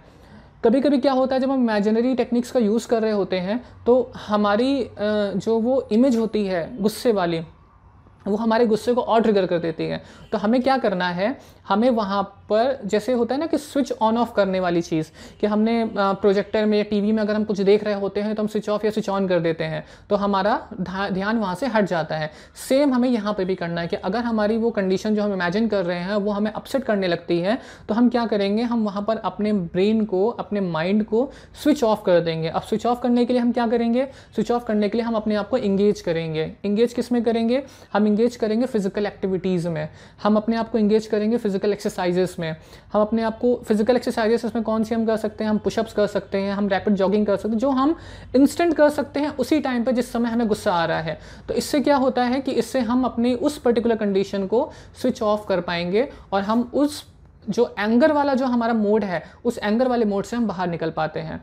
कभी 0.65 0.81
कभी 0.81 0.99
क्या 0.99 1.13
होता 1.13 1.35
है, 1.35 1.41
जब 1.41 1.51
हम 1.51 1.63
इमेजिनरी 1.63 2.15
टेक्निक्स 2.15 2.51
का 2.51 2.61
यूज़ 2.61 2.89
कर 2.89 3.03
रहे 3.03 3.13
होते 3.13 3.39
हैं 3.39 3.63
तो 3.87 4.13
हमारी 4.27 4.91
जो 4.99 5.59
वो 5.61 5.81
इमेज 5.93 6.17
होती 6.17 6.45
है 6.47 6.69
गुस्से 6.81 7.13
वाली 7.13 7.41
वो 8.27 8.37
हमारे 8.37 8.67
गुस्से 8.67 8.93
को 8.95 9.01
और 9.01 9.23
ट्रिगर 9.23 9.47
कर 9.47 9.59
देती 9.59 9.85
है। 9.85 10.03
तो 10.33 10.39
हमें 10.39 10.61
क्या 10.63 10.77
करना 10.79 11.09
है? 11.09 11.37
हमें 11.69 11.89
वहाँ 11.91 12.23
पर 12.51 12.79
जैसे 12.85 13.13
होता 13.13 13.35
है 13.35 13.41
ना 13.41 13.47
कि 13.47 13.59
स्विच 13.59 13.93
ऑन 13.93 14.17
ऑफ़ 14.19 14.33
करने 14.35 14.61
वाली 14.61 14.83
चीज़, 14.83 15.11
कि 15.41 15.47
हमने 15.47 15.85
प्रोजेक्टर 15.97 16.65
में 16.67 16.77
या 16.79 16.85
टीवी 16.85 17.13
में 17.13 17.23
अगर 17.23 17.35
हम 17.35 17.45
कुछ 17.45 17.61
देख 17.61 17.85
रहे 17.85 17.95
होते 17.95 18.21
हैं 18.21 18.35
तो 18.35 18.43
हम 18.43 18.49
स्विच 18.49 18.69
ऑफ़ 18.69 18.85
या 18.87 18.91
स्विच 18.91 19.09
ऑन 19.09 19.29
कर 19.29 19.41
देते 19.41 19.65
हैं। 19.65 19.85
तो 20.11 20.17
हमारा 20.17 20.61
ध्यान 20.81 21.39
वहाँ 21.39 21.55
से 21.55 21.67
हट 21.67 21.85
जाता 21.85 22.17
है। 22.17 22.31
सेम 22.69 22.95
हमें 22.95 23.09
यहाँ 23.09 23.35
पर 23.35 23.45
भी 23.45 23.55
करना 23.55 23.81
है 23.81 23.89
कि 23.89 23.97
अगर 23.97 24.19
हमारी 24.21 24.57
वो 24.57 24.71
कंडीशन 24.71 25.15
जो 25.15 25.23
हम 25.23 25.33
इमेजिन 25.33 25.69
कर 25.69 25.85
रहे 25.85 25.99
हैं, 25.99 26.15
वो 26.15 26.33
हमें 26.33 26.51
अपसेट 26.53 26.85
करने 26.85 27.09
लगती 27.09 27.39
है 27.41 27.59
तो 27.89 27.95
हम 27.95 28.09
क्या 28.09 28.27
करेंगे? 28.27 28.63
हम 28.63 28.85
वहाँ 28.85 29.03
पर 29.03 29.17
अपने 29.17 29.53
ब्रेन 29.53 30.05
को, 30.05 30.27
अपने 30.29 30.61
माइंड 30.61 31.05
को 31.05 31.31
स्विच 31.63 31.85
ऑफ़ 31.85 32.03
कर 32.05 32.21
देंगे। 32.21 32.49
अब 32.49 32.63
स्विच 32.63 32.87
ऑफ़ 32.87 33.01
करने 33.01 33.25
के 33.25 33.33
लिए 33.33 33.43
हम 33.43 33.53
क्या 33.53 33.67
करेंगे? 33.67 34.05
स्विच 34.35 34.51
ऑफ़ 34.51 34.65
करने 34.65 34.89
के 34.89 34.99
लिए 34.99 35.07
हम 35.07 35.15
अपने 35.15 35.35
आप 35.35 35.49
को 35.49 35.57
इंगेज 35.59 36.01
करेंगे। 36.01 36.51
इंगेज 36.65 36.93
किसमें 36.93 37.23
करेंगे? 37.23 37.63
हम 37.93 38.07
इंगेज 38.11 38.37
करेंगे 38.37 38.67
फ़िज़िकल 38.67 39.07
एक्टिविटीज़ 39.07 39.69
में। 39.69 39.89
हम 40.23 40.37
अपने 40.37 40.57
आप 40.57 40.71
को 40.71 40.79
इंगेज 40.79 41.07
करेंगे 41.07 41.37
फ़िज़िकल 41.37 41.73
एक्सरसाइजेस 41.73 42.37
में। 42.39 42.55
हम 42.93 43.01
अपने 43.01 43.23
आप 43.23 43.39
को 43.39 43.55
फ़िज़िकल 43.65 43.97
एक्सरसाइजेस 43.97 44.45
इसमें 44.45 44.65
कौन 44.65 44.85
सी 44.85 44.95
हम 44.95 45.07
कर 45.07 45.17
सकते 45.17 45.45
हैं? 45.45 45.51
हम 45.51 45.59
पुशअप्स 45.59 45.93
कर 45.93 46.07
सकते 46.09 46.39
हैं, 46.39 46.53
हम 46.53 46.69
रैपिड 46.69 46.95
जॉगिंग 46.95 47.27
कर 47.27 47.37
सकते 47.37 47.49
हैं, 47.49 47.59
जो 47.59 47.71
हम 47.71 47.97
इंस्टेंट 48.37 48.75
कर 48.75 48.91
सकते 48.91 49.21
हैं 49.21 49.37
उसी 49.37 49.61
टाइम 49.61 49.85
पर 49.85 49.93
जिस 49.93 50.13
समय 50.13 50.29
हमें 50.29 50.47
गुस्सा 50.49 50.73
आ 50.73 50.85
रहा 50.85 51.01
है। 51.01 51.19
तो 51.49 51.55
इससे 51.55 51.81
क्या 51.81 51.97
होता 51.97 52.25
है 52.25 52.41
कि 52.41 52.53
इससे 52.53 52.81
हम 52.81 53.05
अपनी 53.05 53.35
उस 53.35 53.59
पर्टिकुलर 53.59 53.97
कंडीशन 53.97 54.47
को 54.47 54.71
स्विच 55.03 55.23
ऑफ़ 55.23 55.47
कर 55.49 55.61
पाएँगे 55.61 56.09
और 56.33 56.43
हम 56.43 56.71
उस 56.75 57.05
जो 57.45 57.75
एंगर 57.79 58.13
वाला 58.13 58.35
जो 58.35 58.47
हमारा 58.47 58.75
मोड 58.75 59.05
है, 59.05 59.23
उस 59.45 59.59
एंगर 59.59 59.89
वाले 59.89 60.05
मोड 60.05 60.25
से 60.25 60.37
हम 60.37 60.47
बाहर 60.47 60.69
निकल 60.69 60.91
पाते 60.91 61.21
हैं। 61.21 61.43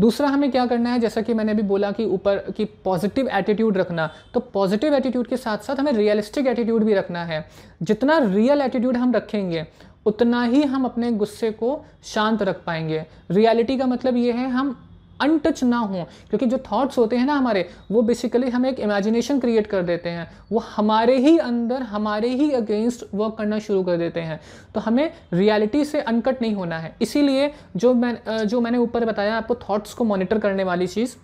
दूसरा 0.00 0.28
हमें 0.28 0.50
क्या 0.50 0.66
करना 0.66 0.90
है, 0.90 0.98
जैसा 1.00 1.20
कि 1.20 1.34
मैंने 1.34 1.52
अभी 1.52 1.62
बोला 1.62 1.90
कि 1.90 2.04
ऊपर 2.04 2.38
कि 2.56 2.64
पॉजिटिव 2.84 3.28
एटीट्यूड 3.28 3.76
रखना 3.76 4.10
तो 4.34 4.40
पॉजिटिव 4.40 4.94
एटीट्यूड 4.94 5.26
के 5.26 5.36
साथ 5.36 5.58
साथ 5.58 5.76
हमें 5.76 5.92
रियलिस्टिक 5.92 6.46
एटीट्यूड 6.46 6.84
भी 6.84 6.94
रखना 6.94 7.24
है। 7.24 7.44
जितना 7.82 8.18
रियल 8.18 8.62
एटीट्यूड 8.62 8.96
हम 8.96 9.12
रखेंगे, 9.12 9.66
उतना 10.06 10.42
ही 10.44 10.62
हम 10.62 10.84
अपने 10.84 11.10
गुस्से 11.12 11.50
को 11.50 11.84
शांत 12.04 12.42
रख 12.42 12.62
पाएँगे। 12.64 13.04
रियलिटी 13.30 13.76
का 13.78 13.86
मतलब 13.86 14.16
ये 14.16 14.32
है, 14.32 14.48
हम 14.50 14.76
अनटच 15.20 15.62
ना 15.64 15.78
हो, 15.78 16.04
क्योंकि 16.30 16.46
जो 16.46 16.58
थॉट्स 16.72 16.98
होते 16.98 17.16
हैं 17.16 17.26
ना 17.26 17.34
हमारे, 17.34 17.68
वो 17.90 18.02
बेसिकली 18.02 18.50
हमें 18.50 18.68
एक 18.70 18.80
इमेजिनेशन 18.80 19.40
क्रिएट 19.40 19.66
कर 19.66 19.82
देते 19.82 20.08
हैं। 20.08 20.30
वो 20.52 20.58
हमारे 20.68 21.16
ही 21.18 21.36
अंदर, 21.38 21.82
हमारे 21.82 22.28
ही 22.28 22.50
अगेंस्ट 22.52 23.04
वर्क 23.14 23.34
करना 23.38 23.58
शुरू 23.58 23.82
कर 23.82 23.96
देते 23.96 24.20
हैं। 24.20 24.40
तो 24.74 24.80
हमें 24.80 25.10
रियलिटी 25.32 25.84
से 25.84 26.00
अनकट 26.00 26.42
नहीं 26.42 26.54
होना 26.54 26.78
है। 26.78 26.94
इसीलिए 27.02 27.52
जो 27.76 27.94
मैं 27.94 28.46
जो 28.46 28.60
मैंने 28.60 28.78
ऊपर 28.78 29.04
बताया 29.04 29.36
आपको 29.36 29.54
थॉट्स 29.68 29.94
को 29.94 30.04
मॉनिटर 30.04 30.38
करने 30.38 30.64
वाली 30.64 30.86
चीज़ 30.86 31.16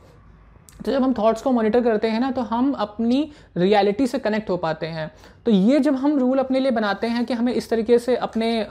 तो 0.85 0.93
जब 0.93 1.03
हम 1.03 1.13
थॉट्स 1.15 1.43
को 1.43 1.51
मॉनिटर 1.53 1.81
करते 1.83 2.09
हैं 2.09 2.21
ना 2.21 2.31
तो 2.31 2.41
हम 2.43 2.73
अपनी 2.81 3.31
रियलिटी 3.57 4.07
से 4.07 4.19
कनेक्ट 4.19 4.51
हो 4.51 4.57
पाते 4.57 4.87
हैं। 4.87 5.11
तो 5.47 5.51
ये 5.51 5.79
जब 5.81 5.95
हम 5.97 6.19
रूल 6.19 6.39
अपने 6.39 6.61
लिए 6.61 6.71
बनाते 6.71 7.07
हैं 7.07 7.25
कि 7.25 7.35
हमें 7.35 7.53
इस 7.53 7.71
तरीके 7.71 7.99
से 7.99 8.17
अपने 8.19 8.67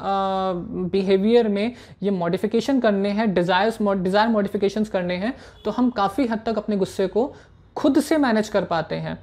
बिहेवियर 0.92 1.48
में 1.48 1.74
ये 2.04 2.12
मॉडिफिकेशन 2.12 2.80
करने 2.80 3.10
हैं 3.12 3.34
डिज़ायर्स 3.34 3.78
डिज़ायर 3.82 4.30
मॉडिफिकेशंस 4.30 4.90
करने 4.90 5.16
हैं 5.16 5.34
तो 5.66 5.72
हम 5.72 5.90
काफ़ी 5.92 6.28
हद 6.28 6.42
तक 6.46 6.58
अपने 6.58 6.78
गुस्से 6.78 7.08
को 7.08 7.34
खुद 7.76 8.00
से 8.02 8.18
मैनेज 8.18 8.50
कर 8.50 8.64
पाते 8.66 8.96
हैं। 8.98 9.18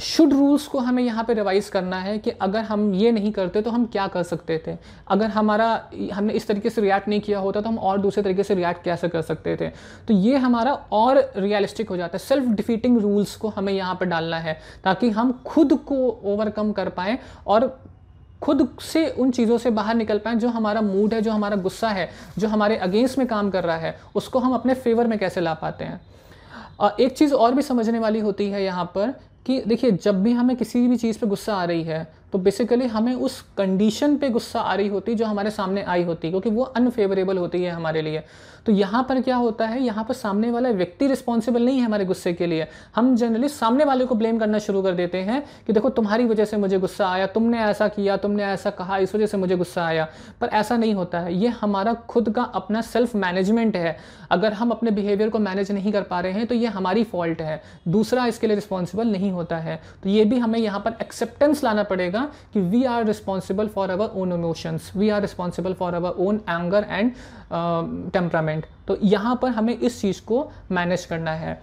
शुड 0.00 0.32
रूल्स 0.32 0.66
को 0.66 0.78
हमें 0.78 1.02
यहाँ 1.02 1.24
पे 1.24 1.34
रिवाइज 1.34 1.68
करना 1.68 1.96
है 1.96 2.16
कि 2.18 2.30
अगर 2.30 2.60
हम 2.60 2.92
ये 2.94 3.10
नहीं 3.12 3.30
करते 3.32 3.60
तो 3.62 3.70
हम 3.70 3.84
क्या 3.86 4.06
कर 4.06 4.22
सकते 4.22 4.60
थे? 4.66 4.76
अगर 5.08 5.26
हमारा, 5.26 5.68
हमने 6.12 6.32
इस 6.32 6.46
तरीके 6.48 6.70
से 6.70 6.80
रिएक्ट 6.80 7.08
नहीं 7.08 7.20
किया 7.20 7.38
होता 7.38 7.60
तो 7.60 7.68
हम 7.68 7.78
और 7.78 7.98
दूसरे 7.98 8.22
तरीके 8.22 8.42
से 8.42 8.54
रिएक्ट 8.54 8.82
कैसे 8.84 9.08
कर 9.08 9.22
सकते 9.22 9.56
थे? 9.56 9.68
तो 9.68 10.14
ये 10.14 10.36
हमारा 10.36 10.72
और 10.92 11.18
रियलिस्टिक 11.36 11.90
हो 11.90 11.96
जाता 11.96 12.16
है। 12.16 12.24
सेल्फ 12.24 12.48
डिफीटिंग 12.48 12.98
रूल्स 12.98 13.36
को 13.36 13.48
हमें 13.48 13.72
यहाँ 13.72 13.94
पर 13.94 14.06
डालना 14.06 14.38
है 14.38 14.58
ताकि 14.84 15.10
हम 15.10 15.32
खुद 15.46 15.72
को 15.86 16.08
ओवरकम 16.24 16.72
कर 16.72 16.88
पाएँ 16.88 17.18
और 17.46 17.68
खुद 18.42 18.68
से 18.82 19.08
उन 19.08 19.30
चीज़ों 19.30 19.58
से 19.58 19.70
बाहर 19.70 19.94
निकल 19.94 20.18
पाएँ 20.18 20.36
जो 20.36 20.48
हमारा 20.48 20.80
मूड 20.80 21.14
है, 21.14 21.20
जो 21.22 21.32
हमारा 21.32 21.56
गुस्सा 21.56 21.88
है, 21.88 22.08
जो 22.38 22.48
हमारे 22.48 22.76
अगेंस्ट 22.76 23.18
में 23.18 23.26
काम 23.26 23.50
कर 23.50 23.64
रहा 23.64 23.76
है, 23.76 23.98
उसको 24.14 24.38
हम 24.38 24.54
अपने 24.54 24.74
फेवर 24.74 25.06
में 25.06 25.18
कैसे 25.18 25.40
ला 25.40 25.54
पाते 25.54 25.84
हैं? 25.84 26.00
एक 27.00 27.16
चीज़ 27.18 27.34
और 27.34 27.54
भी 27.54 27.62
समझने 27.62 27.98
वाली 27.98 28.20
होती 28.20 28.50
है 28.50 28.62
यहाँ 28.64 28.84
पर 28.84 29.14
कि 29.46 29.60
देखिए 29.66 29.90
जब 30.02 30.22
भी 30.22 30.32
हमें 30.32 30.56
किसी 30.56 30.86
भी 30.88 30.96
चीज़ 30.96 31.18
पे 31.18 31.26
गुस्सा 31.26 31.54
आ 31.54 31.64
रही 31.64 31.82
है 31.82 32.06
तो 32.32 32.38
बेसिकली 32.38 32.86
हमें 32.86 33.14
उस 33.14 33.40
कंडीशन 33.58 34.16
पे 34.16 34.28
गुस्सा 34.28 34.60
आ 34.60 34.74
रही 34.74 34.88
होती 34.88 35.14
जो 35.14 35.26
हमारे 35.26 35.50
सामने 35.50 35.82
आई 35.82 36.02
होती, 36.02 36.30
क्योंकि 36.30 36.50
वो 36.50 36.62
अनफेवरेबल 36.64 37.38
होती 37.38 37.62
है 37.62 37.70
हमारे 37.70 38.02
लिए। 38.02 38.22
तो 38.66 38.72
यहाँ 38.72 39.04
पर 39.08 39.20
क्या 39.20 39.36
होता 39.36 39.66
है, 39.66 39.82
यहाँ 39.82 40.04
पर 40.04 40.14
सामने 40.14 40.50
वाला 40.50 40.70
व्यक्ति 40.70 41.06
रिस्पॉन्सिबल 41.06 41.64
नहीं 41.64 41.78
है 41.78 41.84
हमारे 41.84 42.04
गुस्से 42.04 42.32
के 42.32 42.46
लिए। 42.46 42.66
हम 42.96 43.14
जनरली 43.16 43.48
सामने 43.48 43.84
वाले 43.84 44.04
को 44.04 44.14
ब्लेम 44.14 44.38
करना 44.38 44.58
शुरू 44.58 44.82
कर 44.82 44.92
देते 44.92 45.18
हैं 45.18 45.42
कि 45.66 45.72
देखो 45.72 45.88
तुम्हारी 45.90 46.24
वजह 46.24 46.44
से 46.44 46.56
मुझे 46.56 46.78
गुस्सा 46.78 47.08
आया, 47.08 47.26
तुमने 47.26 47.58
ऐसा 47.60 47.88
किया, 47.88 48.16
तुमने 48.16 48.44
ऐसा 48.44 48.70
कहा, 48.70 48.98
इस 48.98 49.14
वजह 49.14 49.26
से 49.26 49.36
मुझे 49.36 49.56
गुस्सा 49.56 49.84
आया। 49.84 50.08
पर 50.40 50.48
ऐसा 50.48 50.76
नहीं 50.76 50.94
होता 50.94 51.20
है। 51.20 51.34
ये 51.34 51.48
हमारा 51.60 51.94
खुद 52.08 52.30
का 52.30 52.42
अपना 52.42 52.80
सेल्फ 52.82 53.14
मैनेजमेंट 53.16 53.76
है। 53.76 53.96
अगर 54.30 54.52
हम 54.52 54.70
अपने 54.70 54.90
बिहेवियर 54.90 55.30
को 55.30 55.38
मैनेज 55.38 55.72
नहीं 55.72 55.92
कर 55.92 56.02
पा 56.02 56.20
रहे 56.20 56.32
हैं 56.32 56.46
तो 56.46 56.54
ये 56.54 56.66
हमारी 56.68 57.04
फॉल्ट 57.04 57.40
है। 57.40 57.60
दूसरा 57.88 58.26
इसके 58.26 58.46
लिए 58.46 58.56
रिस्पॉन्सिबल 58.56 59.08
नहीं 59.08 59.30
होता 59.30 59.56
है। 59.58 59.80
तो 60.02 60.08
ये 60.08 60.24
भी 60.24 60.38
हमें 60.38 60.58
यहाँ 60.58 60.80
पर 60.80 60.96
एक्सेप्टेंस 61.00 61.64
लाना 61.64 61.82
पड़ेगा। 61.84 62.15
कि 62.52 62.60
we 62.60 62.84
are 62.84 63.04
responsible 63.04 63.68
for 63.68 63.90
our 63.90 64.20
own 64.20 64.32
emotions 64.32 64.90
we 64.96 65.08
are 65.08 65.20
responsible 65.20 65.72
for 65.72 65.94
our 65.94 66.10
own 66.18 66.40
anger 66.48 66.86
and 66.88 67.12
temperament 68.12 68.66
तो 68.88 68.96
यहाँ 69.02 69.38
पर 69.42 69.50
हमें 69.50 69.78
इस 69.78 70.00
चीज़ 70.00 70.20
को 70.22 70.50
मैनेज 70.70 71.04
करना 71.04 71.30
है। 71.30 71.60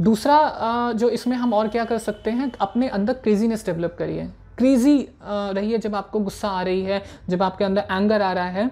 दूसरा 0.00 0.36
uh, 0.38 0.98
जो 0.98 1.08
इसमें 1.08 1.36
हम 1.36 1.52
और 1.54 1.68
क्या 1.68 1.84
कर 1.84 1.98
सकते 1.98 2.30
हैं 2.30 2.52
अपने 2.60 2.88
अंदर 2.88 3.12
क्रेजीनेस 3.14 3.66
डेवलप 3.66 3.96
करिए। 3.98 4.26
क्रेजी 4.58 4.98
uh, 4.98 5.08
रहिए 5.28 5.78
जब 5.78 5.94
आपको 5.94 6.20
गुस्सा 6.20 6.48
आ 6.48 6.62
रही 6.62 6.82
है 6.82 7.02
जब 7.28 7.42
आपके 7.42 7.64
अंदर 7.64 7.86
एंगर 7.90 8.22
आ 8.22 8.32
रहा 8.32 8.48
है 8.48 8.70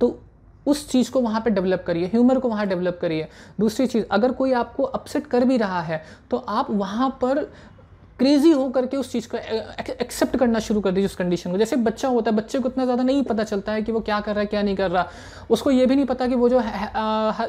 तो 0.00 0.18
उस 0.66 0.90
चीज़ 0.90 1.10
को 1.10 1.20
वहाँ 1.20 1.40
पे 1.40 1.50
डेवलप 1.50 1.84
करिए 1.86 2.06
ह्यूमर 2.06 2.38
को 2.38 2.48
वहाँ 2.48 2.66
डेवलप 2.66 2.98
करिए। 3.02 3.28
दूसरी 3.60 3.86
चीज़ 3.86 4.04
अगर 4.10 4.32
कोई 4.32 4.52
आपको 4.52 4.82
अपसेट 4.82 5.26
कर 5.26 5.44
भी 5.44 5.56
रहा 5.56 5.80
है 5.80 6.02
तो 6.30 6.36
आप 6.36 6.70
वहाँ 6.70 7.08
पर 7.22 7.38
क्रेजी 8.20 8.50
हो 8.52 8.68
करके 8.70 8.96
उस 8.96 9.10
चीज़ 9.12 9.28
को 9.28 9.36
एक्सेप्ट 9.36 10.36
करना 10.36 10.58
शुरू 10.60 10.80
कर 10.80 10.90
दीजिए 10.90 11.06
उस 11.06 11.14
कंडीशन 11.16 11.50
को। 11.50 11.58
जैसे 11.58 11.76
बच्चा 11.78 12.08
होता 12.08 12.30
है, 12.30 12.36
बच्चे 12.36 12.58
को 12.58 12.68
इतना 12.68 12.84
ज़्यादा 12.84 13.02
नहीं 13.02 13.22
पता 13.24 13.44
चलता 13.44 13.72
है 13.72 13.82
कि 13.82 13.92
वो 13.92 14.00
क्या 14.00 14.20
कर 14.20 14.32
रहा 14.32 14.40
है, 14.40 14.46
क्या 14.46 14.62
नहीं 14.62 14.76
कर 14.76 14.90
रहा। 14.90 15.06
उसको 15.50 15.70
ये 15.70 15.86
भी 15.86 15.96
नहीं 15.96 16.06
पता 16.06 16.26
कि 16.26 16.34
वो 16.34 16.48
जो 16.48 16.60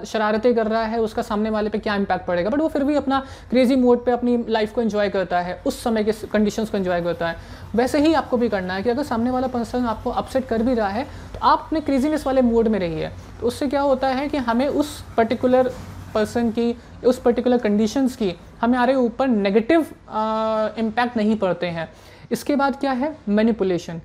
शरारतें 0.05 0.53
कर 0.55 0.67
रहा 0.67 0.83
है, 0.83 0.99
उसका 1.01 1.21
सामने 1.21 1.49
वाले 1.49 1.69
पे 1.69 1.79
क्या 1.79 1.95
इम्पैक्ट 1.95 2.25
पड़ेगा। 2.27 2.49
बट 2.49 2.59
वो 2.59 2.67
फिर 2.67 2.83
भी 2.83 2.95
अपना 2.95 3.19
क्रेजी 3.49 3.75
मोड 3.77 4.05
पे 4.05 4.11
अपनी 4.11 4.37
लाइफ 4.49 4.73
को 4.73 4.81
इन्जॉय 4.81 5.09
करता 5.09 5.39
है, 5.39 5.61
उस 5.65 5.83
समय 5.83 6.03
के 6.03 6.11
कंडीशंस 6.27 6.69
को 6.69 6.77
इन्जॉय 6.77 7.01
करता 7.01 7.29
है। 7.29 7.59
वैसे 7.75 7.99
ही 7.99 8.13
आपको 8.13 8.37
भी 8.37 8.49
करना 8.49 8.73
है 8.73 8.83
कि 8.83 8.89
अगर 8.89 9.03
सामने 9.03 9.31
वाला 9.31 9.47
पर्सन 9.49 9.85
आपको 9.87 10.09
अपसेट 10.11 10.47
कर 10.47 10.63
भी 10.63 10.73
रहा 10.73 10.89
है 10.89 11.03
तो 11.03 11.39
आप 11.41 11.59
अपने 11.61 11.81
क्रेजीनेस 11.81 12.25
वाले 12.25 12.41
मोड 12.43 12.67
में 12.67 12.79
रहिए। 12.79 13.09
तो 13.41 13.47
उससे 13.47 13.67
क्या 13.67 13.81
होता 13.81 14.07
है 14.09 14.27
कि 14.29 14.37
हमें 14.39 14.67
उस 14.67 14.99
पर्टिकुलर 15.17 15.71
पर्सन 16.13 16.51
की, 16.51 16.75
उस 17.05 17.19
पर्टिकुलर 17.21 17.57
कंडीशंस 17.57 18.15
की 18.15 18.33
हमारे 18.61 18.95
ऊपर 18.95 19.27
नेगेटिव 19.27 19.81
इम्पैक्ट 20.79 21.17
नहीं 21.17 21.35
पड़ते 21.37 21.67
हैं। 21.67 21.89
इसके 22.31 22.55
बाद 22.55 22.79
क्या 22.79 22.91
है? 22.91 23.15
मैनिपुलेशन 23.29 24.01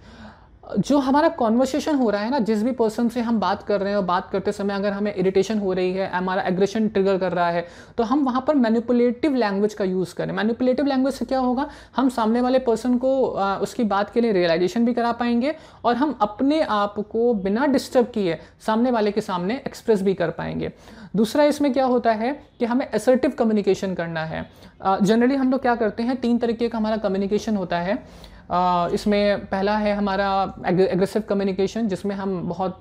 जो 0.79 0.99
हमारा 0.99 1.29
कॉन्वर्सेशन 1.29 1.95
हो 1.95 2.09
रहा 2.11 2.21
है 2.21 2.31
ना 2.31 2.39
जिस 2.39 2.63
भी 2.63 2.73
पर्सन 2.73 3.09
से 3.09 3.21
हम 3.21 3.39
बात 3.41 3.63
कर 3.63 3.81
रहे 3.81 3.91
हैं 3.91 3.97
और 3.97 4.05
बात 4.05 4.31
करते 4.31 4.53
समय 4.53 4.75
अगर 4.75 4.93
हमें 4.93 5.15
इरिटेशन 5.15 5.59
हो 5.59 5.73
रही 5.73 5.93
है 5.93 6.09
हमारा 6.11 6.43
एग्रेशन 6.43 6.89
ट्रिगर 6.89 7.19
कर 7.19 7.33
रहा 7.33 7.51
है 7.51 7.67
तो 7.99 8.05
हम 8.05 8.25
वहाँ 8.25 8.45
पर 8.47 8.55
मैनिपुलेटिव 8.55 9.35
लैंग्वेज 9.35 9.75
का 9.75 9.85
यूज़ 9.85 10.15
करें। 10.15 10.33
मैनिपुलेटिव 10.33 10.87
लैंग्वेज 10.87 11.15
से 11.15 11.25
क्या 11.25 11.39
होगा? 11.39 11.69
हम 11.97 12.09
सामने 12.09 12.41
वाले 12.41 12.59
पर्सन 12.59 12.99
को 12.99 13.27
आ, 13.27 13.57
उसकी 13.57 13.85
बात 13.85 14.11
के 14.11 14.21
लिए 14.21 14.33
रियलाइजेशन 14.33 14.87
भी 14.87 14.95
करा 14.95 15.13
पाएँगे 15.13 15.55
और 15.85 15.97
हम 15.97 16.19
अपने 16.21 16.61
आप 16.63 16.95
को 17.13 17.33
बिना 17.35 17.67
डिस्टर्ब 17.67 18.07
किए 18.07 18.39
सामने 18.67 18.91
वाले 18.91 19.13
के 19.13 19.21
सामने 19.21 19.61
एक्सप्रेस 19.67 20.03
भी 20.03 20.15
कर 20.15 20.31
पाएँगे। 20.31 20.73
दूसरा 21.17 21.45
इसमें 21.45 21.73
क्या 21.73 21.85
होता 21.87 22.13
है 22.13 22.33
कि 22.59 22.65
हमें 22.65 22.89
असर्टिव 22.91 23.31
कम्युनिकेशन 23.31 23.95
करना 23.95 24.25
है। 24.25 24.47
जनरली 24.85 25.35
हम 25.35 25.51
लोग 25.51 25.61
क्या 25.63 25.75
करते 25.75 26.03
हैं 26.03 26.17
तीन 26.17 26.39
तरीके 26.39 26.69
का 26.69 26.79
हमारा 26.79 26.97
कम्युनिकेशन 26.99 27.57
होता 27.57 27.79
है। 27.79 28.03
इसमें 28.95 29.47
पहला 29.47 29.77
है 29.77 29.95
हमारा 29.95 30.29
एग्रेसिव 30.67 31.23
कम्युनिकेशन 31.29 31.89
जिसमें 31.89 32.15
हम 32.17 32.41
बहुत 32.49 32.81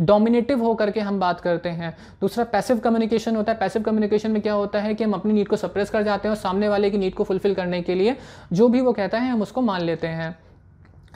डोमिनेटिव 0.00 0.62
होकर 0.62 0.90
के 0.90 1.00
हम 1.00 1.20
बात 1.20 1.40
करते 1.40 1.68
हैं। 1.68 1.96
दूसरा 2.20 2.44
पैसिव 2.44 2.78
कम्युनिकेशन 2.78 3.36
होता 3.36 3.52
है। 3.52 3.58
पैसिव 3.58 3.82
कम्युनिकेशन 3.82 4.30
में 4.30 4.40
क्या 4.42 4.52
होता 4.52 4.80
है 4.80 4.94
कि 4.94 5.04
हम 5.04 5.12
अपनी 5.12 5.32
नीड 5.32 5.48
को 5.48 5.56
सप्रेस 5.56 5.90
कर 5.90 6.02
जाते 6.02 6.28
हैं 6.28 6.34
और 6.34 6.40
सामने 6.40 6.68
वाले 6.68 6.90
की 6.90 6.98
नीड 6.98 7.14
को 7.14 7.24
फुलफिल 7.24 7.54
करने 7.54 7.82
के 7.82 7.94
लिए 7.94 8.16
जो 8.52 8.68
भी 8.68 8.80
वो 8.80 8.92
कहता 8.92 9.18
है, 9.18 9.30
हम 9.30 9.42
उसको 9.42 9.60
मान 9.60 9.80
लेते 9.80 10.06
हैं। 10.06 10.36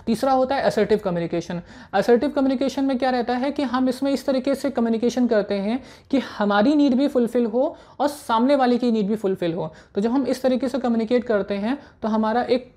तीसरा 0.07 0.33
होता 0.33 0.55
है 0.55 0.63
असर्टिव 0.63 0.99
कम्युनिकेशन 1.05 1.61
असर्टिव 1.95 2.31
कम्युनिकेशन 2.31 2.85
में 2.85 2.99
क्या 2.99 3.11
रहता 3.11 3.35
है 3.35 3.51
कि 3.51 3.63
हम 3.65 3.89
इसमें 3.89 4.11
इस 4.13 4.27
तरीके 4.27 4.55
से 4.55 4.71
कम्युनिकेशन 4.71 5.27
करते 5.27 5.55
हैं 5.57 5.81
कि 6.11 6.19
हमारी 6.29 6.75
नीड 6.77 6.95
भी 6.95 7.09
फुलफिल 7.09 7.47
हो 7.47 7.65
और 8.01 8.09
सामने 8.09 8.57
वाले 8.57 8.79
की 8.79 8.91
नीड 8.93 9.09
भी 9.09 9.17
फुलफिल 9.17 9.55
हो. 9.55 9.73
तो 9.95 10.01
जब 10.01 10.11
हम 10.11 10.27
इस 10.27 10.43
तरीके 10.43 10.69
से 10.69 10.79
कम्युनिकेट 10.79 11.25
करते 11.25 11.55
हैं 11.57 11.79
तो 12.03 12.09
हमारा 12.09 12.43
एक 12.51 12.75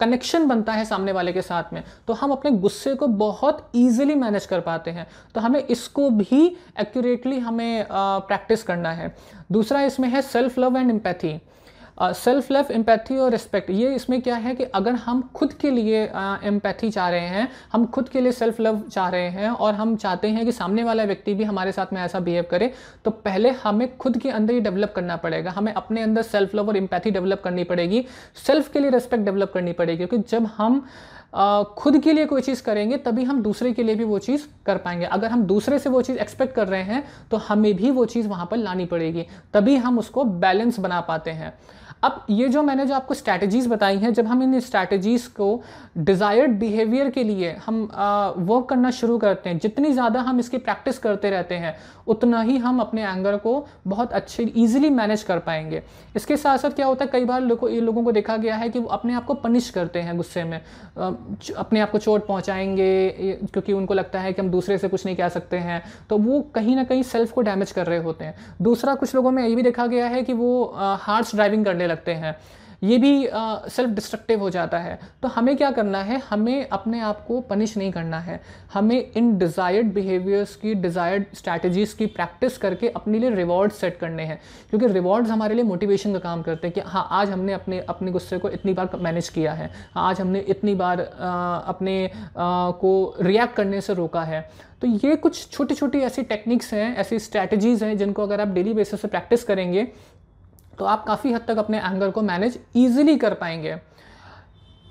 कनेक्शन 0.00 0.46
बनता 0.48 0.72
है 0.72 0.84
सामने 0.84 1.12
वाले 1.12 1.32
के 1.32 1.42
साथ 1.42 1.72
में. 1.72 1.82
तो 2.08 2.12
हम 2.12 2.32
अपने 2.32 2.50
गुस्से 2.52 2.94
को 2.94 3.06
बहुत 3.06 3.70
ईजिली 3.76 4.14
मैनेज 4.14 4.46
कर 4.46 4.60
पाते 4.60 4.90
हैं. 4.90 5.06
तो 5.34 5.40
हमें 5.40 5.60
इसको 5.60 6.10
भी 6.10 6.44
एक्यूरेटली 6.80 7.38
हमें 7.40 7.86
प्रैक्टिस 7.90 8.62
करना 8.62 8.92
है. 8.92 9.14
दूसरा 9.52 9.82
इसमें 9.82 10.08
है 10.08 10.22
self 10.22 10.58
love 10.58 10.76
and 10.76 10.90
empathy 10.90 11.40
self 12.02 12.50
love 12.50 12.66
empathy 12.70 13.16
और 13.16 13.30
रिस्पेक्ट 13.30 13.70
ये 13.70 13.94
इसमें 13.94 14.20
क्या 14.22 14.36
है 14.36 14.54
कि 14.54 14.64
अगर 14.64 14.94
हम 14.94 15.20
खुद 15.34 15.52
के 15.52 15.70
लिए 15.70 16.02
एम्पैथी 16.44 16.90
चाह 16.90 17.08
रहे 17.10 17.26
हैं, 17.26 17.48
हम 17.72 17.84
खुद 17.86 18.08
के 18.08 18.20
लिए 18.20 18.32
सेल्फ 18.32 18.60
लव 18.60 18.80
चाह 18.82 19.08
रहे 19.08 19.28
हैं 19.28 19.50
और 19.50 19.74
हम 19.74 19.94
चाहते 19.96 20.28
हैं 20.28 20.44
कि 20.46 20.52
सामने 20.52 20.84
वाला 20.84 21.04
व्यक्ति 21.04 21.34
भी 21.34 21.44
हमारे 21.44 21.72
साथ 21.72 21.92
में 21.92 22.00
ऐसा 22.02 22.20
बिहेव 22.20 22.46
करे 22.50 22.72
तो 23.04 23.10
पहले 23.10 23.50
हमें 23.62 23.96
खुद 23.96 24.18
के 24.18 24.30
अंदर 24.30 24.54
ही 24.54 24.60
डेवलप 24.60 24.92
करना 24.96 25.16
पड़ेगा। 25.16 25.50
हमें 25.50 25.72
अपने 25.72 26.02
अंदर 26.02 26.22
सेल्फ 26.22 26.54
लव 26.54 26.68
और 26.68 26.76
एम्पैथी 26.76 27.10
डेवलप 27.10 27.42
करनी 27.44 27.64
पड़ेगी। 27.64 28.04
सेल्फ 28.46 28.72
के 28.72 28.80
लिए 28.80 28.90
रिस्पेक्ट 28.90 29.24
डेवलप 29.24 29.52
करनी 29.54 29.72
पड़ेगी 29.72 30.06
क्योंकि 30.06 30.28
जब 30.30 30.48
हम 30.56 30.84
खुद 31.78 31.98
के 31.98 32.12
लिए 32.12 32.24
कोई 32.26 32.42
चीज़ 32.42 32.62
करेंगे, 32.62 32.96
तभी 32.96 33.22
हम 33.24 33.42
दूसरे 33.42 33.72
के 33.72 33.82
लिए 33.82 33.94
भी 33.94 34.04
वो 34.04 34.18
चीज़ 34.18 34.46
कर 34.66 34.76
पाएँगे। 34.78 35.04
अगर 35.06 35.30
हम 35.30 35.42
दूसरे 35.44 35.78
से 35.78 35.90
वो 35.90 36.02
चीज़ 36.02 36.18
एक्सपेक्ट 36.18 36.54
कर 36.54 36.68
रहे 36.68 36.82
हैं 36.82 37.04
तो 37.30 37.36
हमें 37.38 37.74
भी 37.76 37.90
वो 37.90 38.04
चीज़ 38.06 38.28
वहाँ 38.28 38.46
पर 38.46 38.56
लानी 38.56 38.84
पड़ेगी। 38.86 39.26
तभी 39.54 39.76
हम 39.76 39.98
उसको 39.98 40.24
बैलेंस 40.24 40.80
बना 40.80 41.00
पाते 41.00 41.30
हैं। 41.30 41.52
अब 42.02 42.24
ये 42.30 42.48
जो 42.48 42.62
मैंने 42.62 42.84
जो 42.86 42.94
आपको 42.94 43.14
स्ट्रैटेजीज़ 43.14 43.68
बताई 43.68 43.98
हैं, 43.98 44.12
जब 44.14 44.26
हम 44.26 44.42
इन 44.42 44.58
स्ट्रैटेजीज़ 44.60 45.28
को 45.30 45.62
डिज़ायर्ड 45.98 46.58
बिहेवियर 46.58 47.10
के 47.10 47.24
लिए 47.24 47.56
हम 47.66 47.82
वर्क 48.38 48.66
करना 48.68 48.90
शुरू 48.92 49.18
करते 49.18 49.50
हैं, 49.50 49.58
जितनी 49.58 49.92
ज़्यादा 49.92 50.20
हम 50.20 50.40
इसकी 50.40 50.58
प्रैक्टिस 50.58 50.98
करते 50.98 51.30
रहते 51.30 51.54
हैं, 51.54 51.74
उतना 52.06 52.40
ही 52.42 52.56
हम 52.58 52.80
अपने 52.80 53.02
एंगर 53.02 53.36
को 53.36 53.54
बहुत 53.86 54.12
अच्छे 54.12 54.50
ईजिली 54.56 54.90
मैनेज 54.90 55.22
कर 55.22 55.38
पाएँगे। 55.38 55.82
इसके 56.16 56.36
साथ 56.36 56.58
साथ 56.58 56.70
क्या 56.70 56.86
होता 56.86 57.04
है, 57.04 57.10
कई 57.10 57.24
बार 57.24 57.40
लोगों, 57.40 57.70
ये 57.70 57.80
लोगों 57.80 58.04
को 58.04 58.12
देखा 58.12 58.36
गया 58.36 58.56
है 58.56 58.68
कि 58.68 58.78
वो 58.78 58.88
अपने 58.88 59.14
आप 59.14 59.24
को 59.24 59.34
पनिश 59.36 59.70
करते 59.70 60.00
हैं 60.00 60.16
गुस्से 60.16 60.44
में। 60.44 60.60
अपने 61.56 61.80
आप 61.80 61.90
को 61.90 61.98
चोट 61.98 62.26
पहुँचाएँगे 62.26 63.38
क्योंकि 63.44 63.72
उनको 63.72 63.94
लगता 63.94 64.20
है 64.20 64.32
कि 64.32 64.42
हम 64.42 64.50
दूसरे 64.50 64.78
से 64.78 64.88
कुछ 64.88 65.06
नहीं 65.06 65.16
कह 65.16 65.28
सकते 65.28 65.56
हैं 65.58 65.82
तो 66.08 66.18
वो 66.18 66.40
कहीं 66.54 66.76
ना 66.76 66.84
कहीं 66.84 67.02
सेल्फ 67.04 67.32
को 67.32 67.42
डैमेज 67.42 67.72
कर 67.72 67.86
रहे 67.86 67.98
होते 67.98 68.24
हैं। 68.24 68.34
दूसरा, 68.62 68.94
कुछ 68.94 69.14
लोगों 69.14 69.30
में 69.30 69.42
ये 69.42 69.54
भी 69.54 69.62
देखा 69.62 69.86
गया 69.86 70.06
है 70.08 70.22
कि 70.22 70.32
वो 70.32 70.64
हार्श 70.76 71.34
ड्राइविंग 71.34 71.64
करने 71.64 71.86
लगते 71.92 72.14
हैं। 72.14 72.36
ये 72.82 72.96
भी 72.98 73.28
सेल्फ 73.70 73.90
डिस्ट्रक्टिव 73.90 74.40
हो 74.40 74.48
जाता 74.50 74.78
है। 74.78 74.98
तो 75.22 75.28
हमें 75.28 75.56
क्या 75.56 75.70
करना 75.70 75.98
है? 76.02 76.20
हमें 76.30 76.68
अपने 76.68 77.00
आप 77.00 77.24
को 77.26 77.40
पनिश 77.40 77.76
नहीं 77.76 77.90
करना 77.92 78.18
है। 78.20 78.40
हमें 78.72 79.12
इन 79.16 79.36
डिज़ायर्ड 79.38 79.92
बिहेवियर्स 79.94 80.54
की 80.56 80.74
डिज़ायर्ड 80.76 81.24
स्ट्रैटेजीज़ 81.34 81.94
की 81.96 82.06
प्रैक्टिस 82.08 82.58
करके 82.58 82.88
अपने 82.90 83.18
लिए 83.18 83.30
रिवॉर्ड 83.30 83.72
सेट 83.72 83.98
करने 83.98 84.24
हैं। 84.24 84.40
क्योंकि 84.70 84.86
रिवॉर्ड्स 84.88 85.30
हमारे 85.30 85.54
लिए 85.54 85.64
मोटिवेशन 85.64 86.12
का 86.12 86.18
काम 86.18 86.42
करते 86.42 86.66
हैं 86.66 86.74
कि 86.74 86.80
हाँ 86.86 87.06
आज 87.10 87.30
हमने 87.30 87.52
अपने 87.52 87.80
अपने 87.88 88.10
गुस्से 88.10 88.38
को 88.38 88.48
इतनी 88.50 88.72
बार 88.72 88.98
मैनेज 89.00 89.28
किया 89.28 89.52
है। 89.52 89.70
आज 89.98 90.20
हमने 90.20 90.40
इतनी 90.48 90.74
बार 90.74 91.00
आ, 91.00 91.56
अपने 91.56 92.04
आ, 92.06 92.70
को 92.72 93.14
रिएक्ट 93.20 93.54
करने 93.56 93.80
से 93.80 93.94
रोका 93.94 94.22
है। 94.24 94.72
तो 94.82 94.88
ये 94.88 95.16
कुछ 95.16 95.50
छोटी 95.50 95.74
छोटी 95.74 95.98
ऐसी 96.00 96.22
टेक्निक्स 96.24 96.72
हैं 96.74 96.96
ऐसी 96.96 97.18
स्ट्रैटेजीज़ 97.18 97.84
हैं 97.84 97.96
जिनको 97.98 98.22
अगर 98.22 98.40
आप 98.40 98.48
डेली 98.48 98.72
बेसिस 98.74 99.00
पे 99.00 99.08
प्रैक्टिस 99.08 99.44
करेंगे 99.44 99.86
तो 100.82 100.86
आप 100.86 101.04
काफ़ी 101.06 101.32
हद 101.32 101.42
तक 101.48 101.56
अपने 101.56 101.78
एंगर 101.78 102.10
को 102.10 102.22
मैनेज 102.22 102.58
ईजिली 102.76 103.16
कर 103.16 103.34
पाएँगे। 103.34 103.76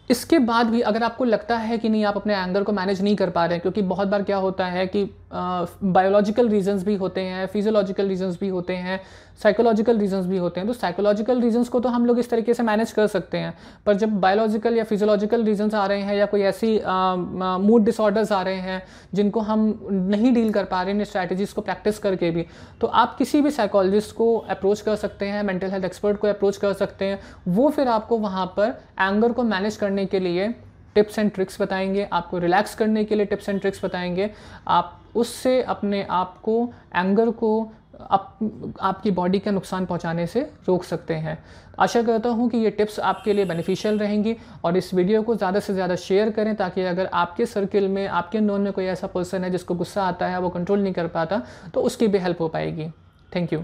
इसके 0.09 0.37
बाद 0.39 0.67
भी 0.67 0.81
अगर 0.81 1.03
आपको 1.03 1.23
लगता 1.23 1.57
है 1.57 1.77
कि 1.77 1.89
नहीं, 1.89 2.03
आप 2.05 2.15
अपने 2.15 2.35
एंगर 2.35 2.63
को 2.63 2.71
मैनेज 2.71 3.01
नहीं 3.01 3.15
कर 3.15 3.29
पा 3.29 3.45
रहे 3.45 3.59
क्योंकि 3.59 3.81
बहुत 3.81 4.07
बार 4.07 4.23
क्या 4.23 4.37
होता 4.37 4.65
है 4.65 4.85
कि 4.87 5.03
बायोलॉजिकल 5.33 6.49
रीजंस 6.49 6.83
भी 6.83 6.95
होते 6.95 7.21
हैं 7.21 7.45
फिजियोलॉजिकल 7.47 8.07
रीजंस 8.07 8.37
भी 8.39 8.47
होते 8.47 8.75
हैं 8.75 8.99
साइकोलॉजिकल 9.43 9.97
रीजंस 9.97 10.25
भी 10.25 10.37
होते 10.37 10.59
हैं। 10.59 10.67
तो 10.67 10.73
साइकोलॉजिकल 10.73 11.41
रीजंस 11.41 11.69
को 11.69 11.79
तो 11.79 11.89
हम 11.89 12.05
लोग 12.05 12.19
इस 12.19 12.29
तरीके 12.29 12.53
से 12.53 12.63
मैनेज 12.63 12.91
कर 12.91 13.07
सकते 13.07 13.37
हैं। 13.37 13.53
पर 13.85 13.95
जब 13.95 14.19
बायोलॉजिकल 14.19 14.77
या 14.77 14.83
फिजियोलॉजिकल 14.83 15.43
रीजंस 15.43 15.73
आ 15.73 15.85
रहे 15.85 16.01
हैं 16.01 16.15
या 16.15 16.25
कोई 16.25 16.41
ऐसी 16.41 16.79
मूड 16.85 17.85
डिसऑर्डर्स 17.85 18.31
आ 18.31 18.41
रहे 18.41 18.59
हैं 18.59 18.81
जिनको 19.13 19.39
हम 19.41 19.63
नहीं 19.91 20.33
डील 20.33 20.51
कर 20.53 20.63
पा 20.63 20.81
रहे 20.81 20.93
हैं 20.93 21.03
स्ट्रैटेजीज़ 21.03 21.53
को 21.53 21.61
प्रैक्टिस 21.61 21.99
करके 21.99 22.31
भी 22.31 22.45
तो 22.81 22.87
आप 22.87 23.15
किसी 23.17 23.41
भी 23.41 23.51
साइकोलॉजिस्ट 23.51 24.15
को 24.15 24.35
अप्रोच 24.49 24.81
कर 24.81 24.95
सकते 24.95 25.25
हैं 25.25 25.43
मेंटल 25.43 25.71
हेल्थ 25.71 25.85
एक्सपर्ट 25.85 26.17
को 26.17 26.27
अप्रोच 26.27 26.57
कर 26.57 26.73
सकते 26.73 27.05
हैं। 27.05 27.19
वो 27.47 27.69
फिर 27.69 27.87
आपको 27.87 28.17
वहाँ 28.17 28.45
पर 28.57 28.79
एंगर 28.99 29.31
को 29.31 29.43
मैनेज 29.43 29.77
करने 29.77 30.05
के 30.05 30.19
लिए 30.19 30.53
टिप्स 30.95 31.19
एंड 31.19 31.31
ट्रिक्स 31.31 31.61
बताएँगे, 31.61 32.07
आपको 32.13 32.37
रिलैक्स 32.37 32.73
करने 32.75 33.03
के 33.03 33.15
लिए 33.15 33.25
टिप्स 33.25 33.49
एंड 33.49 33.59
ट्रिक्स 33.61 33.85
बताएँगे। 33.85 34.29
आप 34.67 35.00
उससे 35.15 35.61
अपने 35.63 36.03
आप 36.11 36.37
को 36.43 36.73
एंगर 36.95 37.29
को 37.31 37.71
आप 38.01 38.37
आपकी 38.81 39.11
बॉडी 39.11 39.39
का 39.39 39.51
नुकसान 39.51 39.85
पहुँचाने 39.85 40.25
से 40.27 40.41
रोक 40.67 40.83
सकते 40.83 41.13
हैं। 41.15 41.37
आशा 41.79 42.01
करता 42.01 42.29
हूँ 42.29 42.49
कि 42.49 42.57
ये 42.57 42.69
टिप्स 42.69 42.99
आपके 43.01 43.33
लिए 43.33 43.45
बेनिफिशियल 43.45 43.99
रहेंगी 43.99 44.35
और 44.65 44.77
इस 44.77 44.93
वीडियो 44.93 45.21
को 45.23 45.35
ज़्यादा 45.35 45.59
से 45.59 45.73
ज़्यादा 45.73 45.95
शेयर 45.97 46.31
करें 46.31 46.55
ताकि 46.55 46.81
अगर 46.83 47.05
आपके 47.05 47.45
सर्किल 47.45 47.87
में, 47.87 48.07
आपके 48.07 48.39
नोन 48.39 48.61
में 48.61 48.71
कोई 48.73 48.85
ऐसा 48.85 49.07
पर्सन 49.07 49.43
है 49.43 49.51
जिसको 49.51 49.75
गुस्सा 49.75 50.03
आता 50.03 50.27
है, 50.27 50.39
वो 50.39 50.49
कंट्रोल 50.49 50.79
नहीं 50.79 50.93
कर 50.93 51.07
पाता 51.09 51.41
तो 51.73 51.81
उसकी 51.81 52.07
भी 52.07 52.17
हेल्प 52.17 52.41
हो 52.41 52.47
पाएगी। 52.47 52.89
Thank 53.31 53.53
you 53.53 53.63